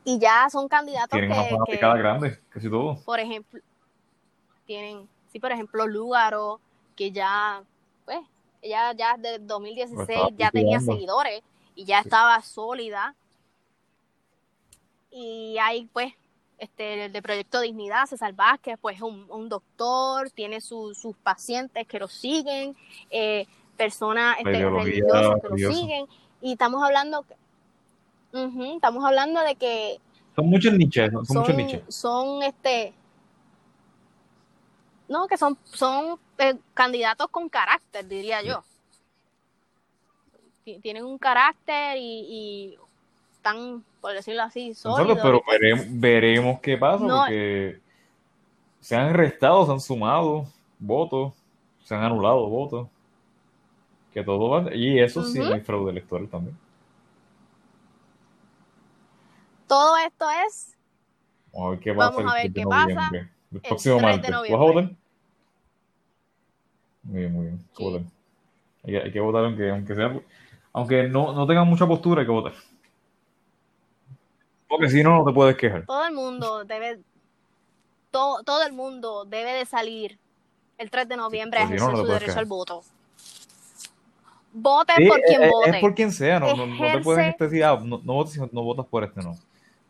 y, 0.05 0.19
ya 0.19 0.49
son 0.51 0.69
candidatos 0.69 1.19
que, 1.19 1.29
que, 1.67 1.77
grande, 1.77 2.39
casi 2.49 2.71
todo. 2.71 3.01
Por 3.05 3.19
ejemplo, 3.19 3.61
tienen, 4.67 5.09
sí, 5.33 5.41
por 5.41 5.51
ejemplo, 5.51 5.87
Lugaro, 5.87 6.61
que 6.95 7.11
ya, 7.11 7.63
pues, 8.05 8.21
ella 8.61 8.93
ya 8.93 9.17
desde 9.17 9.39
2016 9.41 10.21
ya 10.37 10.51
tenía 10.51 10.81
seguidores 10.81 11.43
y 11.75 11.85
ya 11.85 12.01
estaba 12.01 12.41
sólida. 12.43 13.15
Y 15.11 15.57
hay, 15.61 15.87
pues, 15.93 16.13
este, 16.59 17.07
el 17.07 17.13
de 17.13 17.23
Proyecto 17.23 17.61
Dignidad, 17.61 18.07
César 18.07 18.35
Vázquez, 18.35 18.79
pues, 18.81 19.01
un, 19.01 19.27
un 19.31 19.49
doctor, 19.49 20.31
tiene 20.31 20.61
sus 20.61 21.17
pacientes 21.23 21.87
que 21.87 21.99
lo 21.99 22.09
siguen, 22.09 22.77
eh, 23.11 23.47
personas 23.77 24.37
este, 24.39 24.69
religiosas 24.69 25.41
que 25.41 25.49
lo 25.49 25.73
siguen, 25.73 26.07
y 26.41 26.53
estamos 26.53 26.83
hablando, 26.85 27.25
estamos 28.33 29.05
hablando 29.05 29.41
de 29.43 29.57
que 29.57 30.01
son 30.35 30.47
muchos 30.47 30.73
nichos, 30.73 31.11
son, 31.13 31.27
son, 31.27 31.37
muchos 31.39 31.55
nichos. 31.57 31.95
Son, 31.95 32.43
este, 32.43 32.95
no, 35.13 35.29
que 35.29 35.37
son, 35.37 35.59
son 35.65 36.19
eh, 36.39 36.57
candidatos 36.73 37.29
con 37.29 37.49
carácter, 37.49 38.09
diría 38.09 38.43
yo. 38.43 38.65
Tienen 40.81 41.05
un 41.05 41.19
carácter 41.19 41.97
y, 41.99 42.79
están, 43.33 43.85
por 44.01 44.15
decirlo 44.15 44.43
así, 44.43 44.75
sólidos. 44.75 45.19
pero 45.23 45.43
veremos, 45.91 46.61
qué 46.61 46.79
pasa, 46.79 47.05
porque 47.07 47.81
se 48.81 48.97
han 48.97 49.13
restado, 49.13 49.67
se 49.67 49.73
han 49.73 49.81
sumado 49.81 50.47
votos, 50.79 51.35
se 51.85 51.95
han 51.95 52.05
anulado 52.05 52.49
votos. 52.49 52.89
Que 54.15 54.23
todo 54.23 54.51
va. 54.51 54.75
Y 54.75 55.01
eso 55.01 55.25
sí 55.25 55.41
hay 55.41 55.61
fraude 55.61 55.91
electoral 55.91 56.29
también. 56.29 56.57
Todo 59.67 59.97
esto 59.97 60.27
es. 60.47 60.77
Vamos 61.53 61.67
a 61.67 61.71
ver 61.71 61.81
qué 61.81 61.95
pasa. 61.95 62.11
Vamos 62.11 62.33
a 62.33 62.35
ver 62.37 62.53
qué 62.53 62.65
pasa. 62.65 63.11
El 63.53 63.61
próximo 63.61 64.01
martes. 64.01 64.31
¿Vas 64.31 64.51
a 64.51 64.57
votar? 64.57 65.02
Muy 67.13 67.21
bien, 67.21 67.33
muy 67.33 67.47
bien. 67.47 68.11
Hay, 69.05 69.13
que 69.13 69.21
votar 69.21 69.45
aunque, 69.45 69.69
aunque 69.69 69.95
sea, 69.95 70.19
aunque 70.73 71.03
no, 71.09 71.35
no 71.35 71.47
tengan 71.47 71.69
mucha 71.69 71.87
postura, 71.87 72.23
hay 72.23 72.27
que 72.27 72.33
votar. 72.33 72.55
Porque 74.67 74.89
si 74.89 75.03
no, 75.03 75.19
no 75.19 75.25
te 75.27 75.33
puedes 75.33 75.57
quejar. 75.57 75.85
Todo 75.85 76.07
el 76.07 76.15
mundo 76.15 76.65
debe, 76.65 77.01
todo, 78.11 78.43
todo 78.45 78.65
el 78.65 78.73
mundo 78.73 79.27
debe 79.27 79.53
de 79.53 79.67
salir 79.67 80.19
el 80.79 80.91
3 80.91 81.07
de 81.07 81.17
noviembre 81.19 81.61
a 81.61 81.65
ejercer 81.65 81.97
su 81.97 82.07
derecho 82.07 82.39
al 82.39 82.47
voto. 82.47 82.83
Voten 84.55 85.07
por 85.07 85.21
quien 85.21 85.51
vote. 85.51 85.71
Es 85.71 85.77
por 85.77 85.95
quien 85.95 86.13
sea, 86.13 86.41
no, 86.41 86.67
no, 86.67 86.93
te 86.93 87.01
puedes 87.01 87.37
decir, 87.37 87.63
ah, 87.63 87.79
no, 87.79 88.01
no, 88.03 88.15
votas, 88.15 88.39
no 88.53 88.63
votas 88.63 88.87
por 88.87 89.05
este, 89.05 89.21
no. 89.21 89.37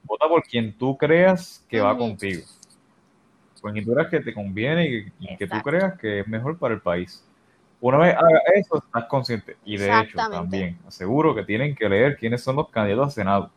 Vota 0.02 0.26
por 0.26 0.42
quien 0.42 0.76
tú 0.76 0.96
creas 0.96 1.64
que 1.68 1.80
va 1.80 1.96
contigo 1.96 2.42
coyunturas 3.62 4.08
que 4.08 4.20
te 4.20 4.34
conviene 4.34 5.12
y, 5.20 5.36
que 5.36 5.46
tú 5.46 5.56
creas 5.62 5.98
que 5.98 6.20
es 6.20 6.28
mejor 6.28 6.58
para 6.58 6.74
el 6.74 6.80
país. 6.80 7.24
Una 7.80 7.98
vez 7.98 8.14
haga 8.14 8.40
eso, 8.54 8.78
estás 8.78 9.04
consciente. 9.06 9.56
Y 9.64 9.76
de 9.76 10.00
hecho, 10.00 10.18
también 10.30 10.78
aseguro 10.86 11.34
que 11.34 11.44
tienen 11.44 11.74
que 11.74 11.88
leer 11.88 12.16
quiénes 12.18 12.42
son 12.42 12.56
los 12.56 12.68
candidatos 12.68 13.08
a 13.08 13.10
Senado. 13.10 13.50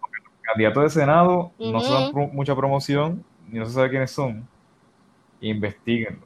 Porque 0.00 0.18
los 0.24 0.40
candidatos 0.42 0.82
de 0.84 0.90
Senado 0.90 1.52
no 1.58 1.80
se 1.80 1.92
dan 1.92 2.12
mucha 2.32 2.56
promoción, 2.56 3.24
ni 3.48 3.58
no 3.58 3.66
se 3.66 3.72
sabe 3.72 3.90
quiénes 3.90 4.10
son. 4.10 4.48
Investíguenlo. 5.40 6.24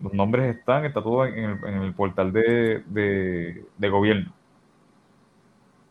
Los 0.00 0.12
nombres 0.12 0.56
están, 0.56 0.84
está 0.84 1.02
todo 1.02 1.26
en 1.26 1.58
el, 1.64 1.94
portal 1.94 2.32
de, 2.32 2.82
de, 2.86 3.88
gobierno. 3.88 4.32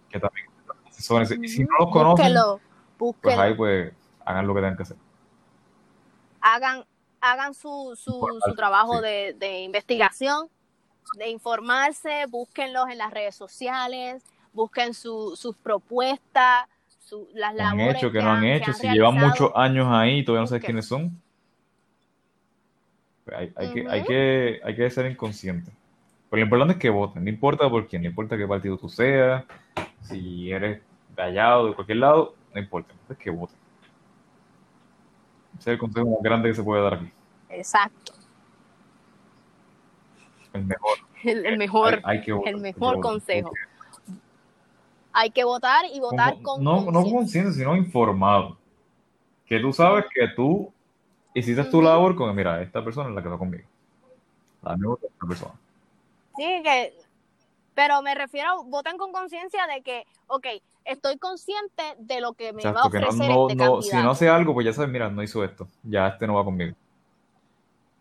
Que 0.10 0.20
también 0.20 0.46
Y 1.44 1.48
si 1.48 1.64
no 1.64 1.70
los 1.80 1.90
conocen, 1.90 2.34
pues 2.98 3.38
ahí 3.38 3.54
pues 3.56 3.92
hagan 4.24 4.48
lo 4.48 4.54
que 4.54 4.62
tengan 4.62 4.78
que 4.78 4.84
hacer 4.84 5.05
hagan, 6.46 6.86
hagan 7.22 7.54
su, 7.56 7.98
su, 7.98 8.40
su 8.46 8.56
trabajo 8.56 9.02
de, 9.02 9.36
de, 9.40 9.62
investigación, 9.62 10.48
de 11.18 11.30
informarse, 11.30 12.26
búsquenlos 12.30 12.88
en 12.90 13.00
las 13.00 13.12
redes 13.12 13.36
sociales, 13.36 14.24
busquen 14.54 14.94
su, 14.94 15.36
sus 15.36 15.56
propuestas, 15.58 16.68
su, 17.00 17.28
las 17.34 17.56
labores. 17.56 17.90
Han 17.90 17.96
hecho, 17.96 18.12
que, 18.12 18.22
no 18.22 18.32
han, 18.32 18.44
hecho, 18.44 18.74
si 18.74 18.88
llevan 18.88 19.16
muchos 19.16 19.52
años 19.56 19.88
ahí 19.90 20.20
y 20.20 20.24
todavía 20.24 20.42
no 20.42 20.48
sabes 20.48 20.64
quiénes 20.64 20.86
son. 20.86 21.20
Pues 23.26 23.38
hay, 23.38 23.54
hay, 23.56 23.74
que, 23.74 23.90
hay, 23.90 24.04
que, 24.04 24.62
hay 24.64 24.76
que 24.76 24.90
ser 24.92 25.10
inconsciente. 25.10 25.72
Pero 26.30 26.42
lo 26.42 26.46
importante 26.46 26.74
es 26.74 26.80
que 26.80 26.90
voten, 26.92 27.24
no 27.24 27.30
importa 27.30 27.68
por 27.68 27.88
quién, 27.88 28.04
no 28.04 28.10
importa 28.10 28.38
qué 28.38 28.48
partido 28.48 28.78
tú 28.78 28.88
seas, 28.88 29.44
si 30.04 30.52
eres 30.52 30.80
de 31.16 31.24
allá 31.24 31.58
o 31.58 31.70
de 31.70 31.74
cualquier 31.74 31.98
lado, 31.98 32.36
no 32.54 32.62
importa, 32.62 32.94
es 33.10 33.18
que 33.18 33.32
voten. 33.32 33.65
Ese 35.60 35.72
es 35.72 35.74
el 35.74 35.78
consejo 35.80 36.10
más 36.10 36.22
grande 36.22 36.50
que 36.50 36.56
se 36.56 36.64
puede 36.64 36.84
dar 36.84 36.96
aquí. 36.96 37.12
Exacto. 37.50 38.14
El 40.54 40.66
mejor. 40.66 40.98
El, 41.24 41.58
mejor, 41.58 42.02
el 42.46 42.58
mejor 42.58 43.00
consejo. 43.02 43.52
Hay 45.12 45.32
que 45.32 45.44
votar 45.44 45.86
y 45.94 46.00
votar 46.00 46.42
con, 46.42 46.64
no, 46.64 46.92
no 46.92 47.04
con 47.04 47.12
conciencia, 47.12 47.52
sino 47.54 47.76
informado. 47.76 48.58
Que 49.46 49.60
tú 49.60 49.74
sabes 49.74 50.06
que 50.14 50.28
tú 50.36 50.72
hiciste 51.34 51.64
tu 51.66 51.82
labor 51.82 52.16
con, 52.16 52.36
mira, 52.36 52.62
esta 52.62 52.84
persona 52.84 53.10
es 53.10 53.16
la 53.16 53.24
que 53.24 53.30
va 53.30 53.38
conmigo. 53.38 53.68
La 54.62 54.74
otra 54.88 55.08
esta 55.08 55.28
persona. 55.28 55.54
Sí, 56.36 56.62
que, 56.64 56.94
pero 57.76 58.02
me 58.02 58.16
refiero, 58.16 58.64
voten 58.64 58.98
con 58.98 59.12
conciencia 59.12 59.68
de 59.68 59.82
que, 59.82 60.06
ok, 60.28 60.48
estoy 60.86 61.18
consciente 61.18 61.84
de 62.00 62.22
lo 62.22 62.34
que 62.34 62.54
me 62.54 62.64
va 62.64 62.82
a 62.82 62.88
ofrecer 62.88 63.30
este 63.50 63.82
Si 63.82 63.96
no 63.98 64.12
hace 64.12 64.30
algo, 64.30 64.54
pues 64.54 64.66
ya 64.66 64.74
sabes, 64.74 64.90
mira, 64.90 65.10
no 65.10 65.22
hizo 65.22 65.44
esto, 65.44 65.68
ya 65.84 66.08
este 66.08 66.26
no 66.26 66.36
va 66.36 66.46
conmigo. 66.46 66.76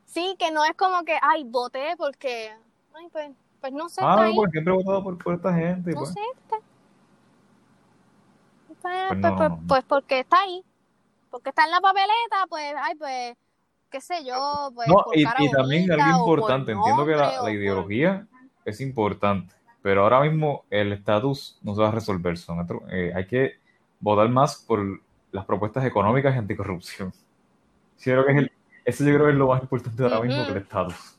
Sí, 0.06 0.36
que 0.38 0.52
no 0.52 0.64
es 0.64 0.74
como 0.76 1.04
que, 1.04 1.18
ay, 1.20 1.42
voté 1.44 1.96
porque, 1.98 2.52
ay, 2.94 3.08
pues, 3.10 3.30
pues 3.60 3.72
no 3.72 3.88
sé. 3.88 4.00
Ah, 4.04 4.30
pues 4.34 4.50
siempre 4.52 4.72
he 4.72 4.76
votado 4.76 5.02
por, 5.02 5.34
esta 5.34 5.52
gente. 5.52 5.90
No 5.90 6.00
pues. 6.00 6.12
sé, 6.12 6.20
pues, 6.48 6.62
pues, 9.20 9.32
pues, 9.36 9.52
pues, 9.66 9.84
porque 9.88 10.20
está 10.20 10.40
ahí. 10.40 10.62
Porque 11.30 11.48
está 11.48 11.64
en 11.64 11.72
la 11.72 11.80
papeleta, 11.80 12.46
pues, 12.48 12.74
ay, 12.80 12.94
pues, 12.94 13.36
qué 13.90 14.00
sé 14.00 14.24
yo, 14.24 14.70
pues. 14.72 14.86
No, 14.86 15.04
y, 15.14 15.22
y, 15.22 15.50
también 15.50 15.90
algo 15.90 16.20
importante, 16.20 16.72
entiendo 16.72 17.04
que 17.04 17.16
la, 17.16 17.50
ideología 17.50 18.28
es 18.64 18.80
importante, 18.80 19.54
pero 19.84 20.00
ahora 20.00 20.22
mismo 20.22 20.64
el 20.70 20.94
estatus 20.94 21.58
no 21.60 21.74
se 21.74 21.82
va 21.82 21.88
a 21.88 21.90
resolver. 21.90 22.38
Son, 22.38 22.66
eh, 22.90 23.12
hay 23.14 23.26
que 23.26 23.58
votar 24.00 24.30
más 24.30 24.64
por 24.66 24.82
las 25.30 25.44
propuestas 25.44 25.84
económicas 25.84 26.34
y 26.34 26.38
anticorrupción. 26.38 27.12
Sí, 27.96 28.10
creo 28.10 28.26
que 28.26 28.32
es 28.32 28.38
el, 28.38 28.52
eso 28.84 29.04
yo 29.04 29.14
creo 29.14 29.26
que 29.26 29.32
es 29.32 29.38
lo 29.38 29.46
más 29.46 29.62
importante 29.62 30.02
ahora 30.02 30.20
mismo 30.20 30.44
que 30.44 30.50
el 30.50 30.56
estatus. 30.58 31.18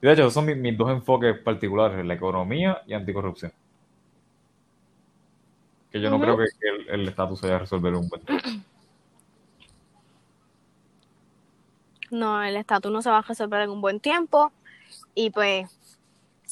De 0.00 0.12
hecho, 0.12 0.22
esos 0.22 0.34
son 0.34 0.60
mis, 0.60 0.76
dos 0.76 0.90
enfoques 0.90 1.38
particulares, 1.38 2.04
la 2.04 2.14
economía 2.14 2.82
y 2.86 2.92
anticorrupción. 2.92 3.52
Que 5.92 6.00
yo 6.00 6.10
no 6.10 6.18
creo 6.18 6.36
que, 6.36 6.44
el 6.88 7.08
estatus 7.08 7.40
se 7.40 7.46
vaya 7.46 7.56
a 7.56 7.60
resolver 7.60 7.94
un 7.94 8.08
buen 8.08 8.22
tiempo. 8.22 8.48
No, 12.10 12.42
el 12.42 12.56
estatus 12.56 12.92
no 12.92 13.02
se 13.02 13.10
va 13.10 13.18
a 13.18 13.22
resolver 13.22 13.62
en 13.62 13.70
un 13.70 13.80
buen 13.80 13.98
tiempo. 13.98 14.52
Y 15.14 15.30
pues, 15.30 15.68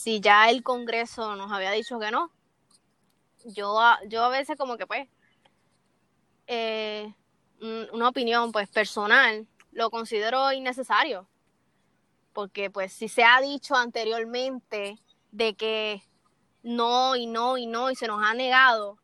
si 0.02 0.20
ya 0.20 0.50
el 0.50 0.64
Congreso 0.64 1.36
nos 1.36 1.52
había 1.52 1.70
dicho 1.70 2.00
que 2.00 2.10
no, 2.10 2.32
yo, 3.44 3.78
yo 4.08 4.24
a 4.24 4.28
veces 4.30 4.56
como 4.56 4.76
que 4.76 4.84
pues, 4.84 5.08
eh, 6.48 7.14
una 7.60 8.08
opinión 8.08 8.50
pues 8.50 8.68
personal, 8.68 9.46
lo 9.70 9.90
considero 9.90 10.50
innecesario. 10.50 11.28
Porque 12.32 12.68
pues 12.68 12.92
si 12.92 13.06
se 13.06 13.22
ha 13.22 13.40
dicho 13.40 13.76
anteriormente 13.76 14.98
de 15.30 15.54
que 15.54 16.02
no 16.64 17.14
y 17.14 17.26
no 17.26 17.56
y 17.56 17.66
no 17.66 17.88
y 17.88 17.94
se 17.94 18.08
nos 18.08 18.24
ha 18.24 18.34
negado, 18.34 18.98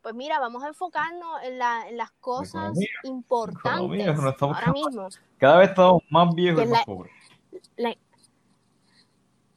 pues 0.00 0.14
mira, 0.14 0.40
vamos 0.40 0.64
a 0.64 0.68
enfocarnos 0.68 1.42
en, 1.42 1.58
las 1.58 2.10
cosas 2.20 2.72
importantes 3.02 4.08
ahora 4.40 4.72
mismo. 4.72 5.08
Cada 5.36 5.58
vez 5.58 5.70
estamos 5.70 6.02
más 6.08 6.34
viejos 6.34 6.64
y 6.64 6.66
más 6.68 6.84
pobres 6.86 7.12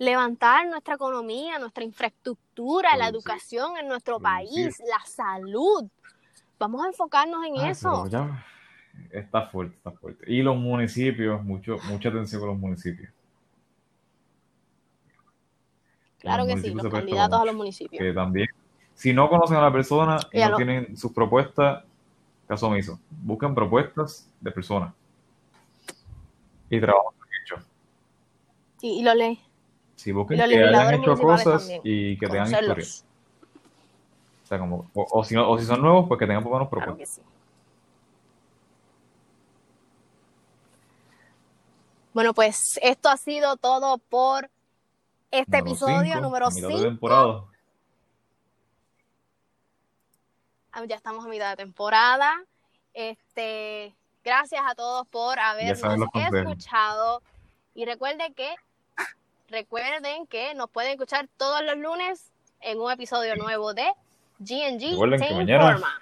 levantar 0.02 0.68
nuestra 0.68 0.96
economía, 0.96 1.60
nuestra 1.60 1.84
infraestructura, 1.84 2.98
la 2.98 3.08
educación 3.08 3.78
en 3.78 3.88
nuestro 3.88 4.20
país, 4.20 4.80
la 4.80 5.00
salud. 5.06 5.88
Vamos 6.58 6.84
a 6.84 6.88
enfocarnos 6.88 7.46
en 7.46 7.68
eso. 7.68 8.10
está 9.12 9.46
fuerte, 9.46 9.76
está 9.76 9.92
fuerte. 9.92 10.26
Y 10.26 10.42
los 10.42 10.58
municipios, 10.58 11.44
mucho, 11.44 11.78
mucha 11.88 12.10
atención 12.10 12.42
con 12.42 12.50
los 12.50 12.58
municipios. 12.58 13.12
Claro 16.18 16.48
que 16.48 16.58
sí, 16.58 16.74
los 16.74 16.92
candidatos 16.92 17.40
a 17.40 17.46
los 17.46 17.56
municipios. 17.56 18.02
Que 18.02 18.12
también, 18.12 18.48
si 18.96 19.14
no 19.14 19.30
conocen 19.30 19.58
a 19.58 19.62
la 19.62 19.72
persona 19.72 20.18
y, 20.32 20.40
no 20.40 20.56
tienen 20.56 20.98
sus 20.98 21.12
propuestas, 21.12 21.84
caso 22.48 22.66
omiso. 22.66 23.00
Busquen 23.08 23.54
propuestas 23.54 24.28
de 24.40 24.52
personas. 24.52 24.96
Y 26.72 26.82
trabajo 26.82 27.14
hecho. 27.46 27.64
y 28.82 29.04
lo 29.04 29.14
leen. 29.14 29.51
Si 30.02 30.12
busquen 30.12 30.40
que 30.40 30.44
hayan 30.44 30.96
hecho 30.96 31.16
cosas 31.16 31.70
y 31.84 32.18
que 32.18 32.28
tengan 32.28 32.52
historia. 32.52 32.86
O 34.44 34.48
sea, 34.48 34.58
como, 34.58 34.90
o, 34.96 35.24
si 35.24 35.38
o 35.38 35.60
si 35.60 35.66
son 35.68 35.80
nuevos, 35.80 36.08
pues 36.08 36.18
que 36.18 36.26
tengan 36.26 36.42
por 36.42 36.54
menos 36.54 36.70
propuestas. 36.70 37.22
Bueno, 42.16 42.34
pues 42.34 42.80
esto 42.82 43.10
ha 43.10 43.18
sido 43.18 43.58
todo 43.58 44.00
por 44.00 44.50
este 45.30 45.60
episodio 45.60 46.20
número 46.20 46.50
5. 46.50 47.48
Ah, 50.72 50.84
ya 50.88 50.96
estamos 50.96 51.24
a 51.24 51.28
mitad 51.28 51.52
de 51.52 51.58
temporada. 51.58 52.44
Este, 52.96 53.94
gracias 54.24 54.64
a 54.68 54.74
todos 54.74 55.08
por 55.10 55.38
habernos 55.38 56.10
escuchado. 56.16 57.22
Y 57.76 57.86
recuerden 57.86 58.34
que 58.34 58.56
Recuerden 59.52 60.28
que 60.28 60.56
nos 60.56 60.70
pueden 60.70 60.92
escuchar 60.92 61.28
todos 61.36 61.62
los 61.62 61.78
lunes 61.78 62.32
en 62.62 62.80
un 62.80 62.90
episodio 62.90 63.36
nuevo 63.36 63.74
de 63.74 63.84
GNG 64.40 64.80
Te 64.80 65.34
Informa. 65.34 66.02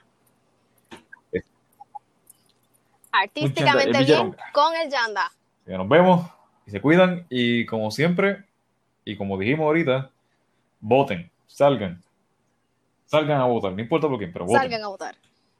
Artísticamente 3.12 4.04
bien 4.04 4.36
con 4.54 4.76
el 4.76 4.91
Yanda. 4.91 5.32
Ya 5.66 5.78
nos 5.80 5.89
vemos 5.89 6.30
y 6.68 6.70
se 6.70 6.80
cuidan 6.80 7.26
y 7.28 7.66
como 7.66 7.89
siempre 7.89 8.45
y 9.04 9.18
como 9.18 9.36
dijimos 9.36 9.66
ahorita, 9.66 10.12
voten, 10.80 11.32
salgan. 11.47 12.04
Salgan 13.08 13.41
a 13.41 13.45
votar, 13.45 13.72
no 13.72 13.82
importa 13.82 14.08
por 14.08 14.20
quién, 14.20 14.32
pero 14.32 14.45
voten. 14.45 14.62
Salgan 14.62 14.84
a 14.84 14.89
votar. 14.89 15.16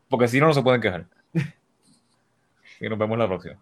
Porque 0.10 0.28
si 0.28 0.40
no, 0.40 0.46
no 0.46 0.54
se 0.54 0.62
pueden 0.62 0.80
quejar. 0.80 1.06
y 2.80 2.88
nos 2.88 3.00
vemos 3.00 3.18
la 3.18 3.28
próxima. 3.28 3.60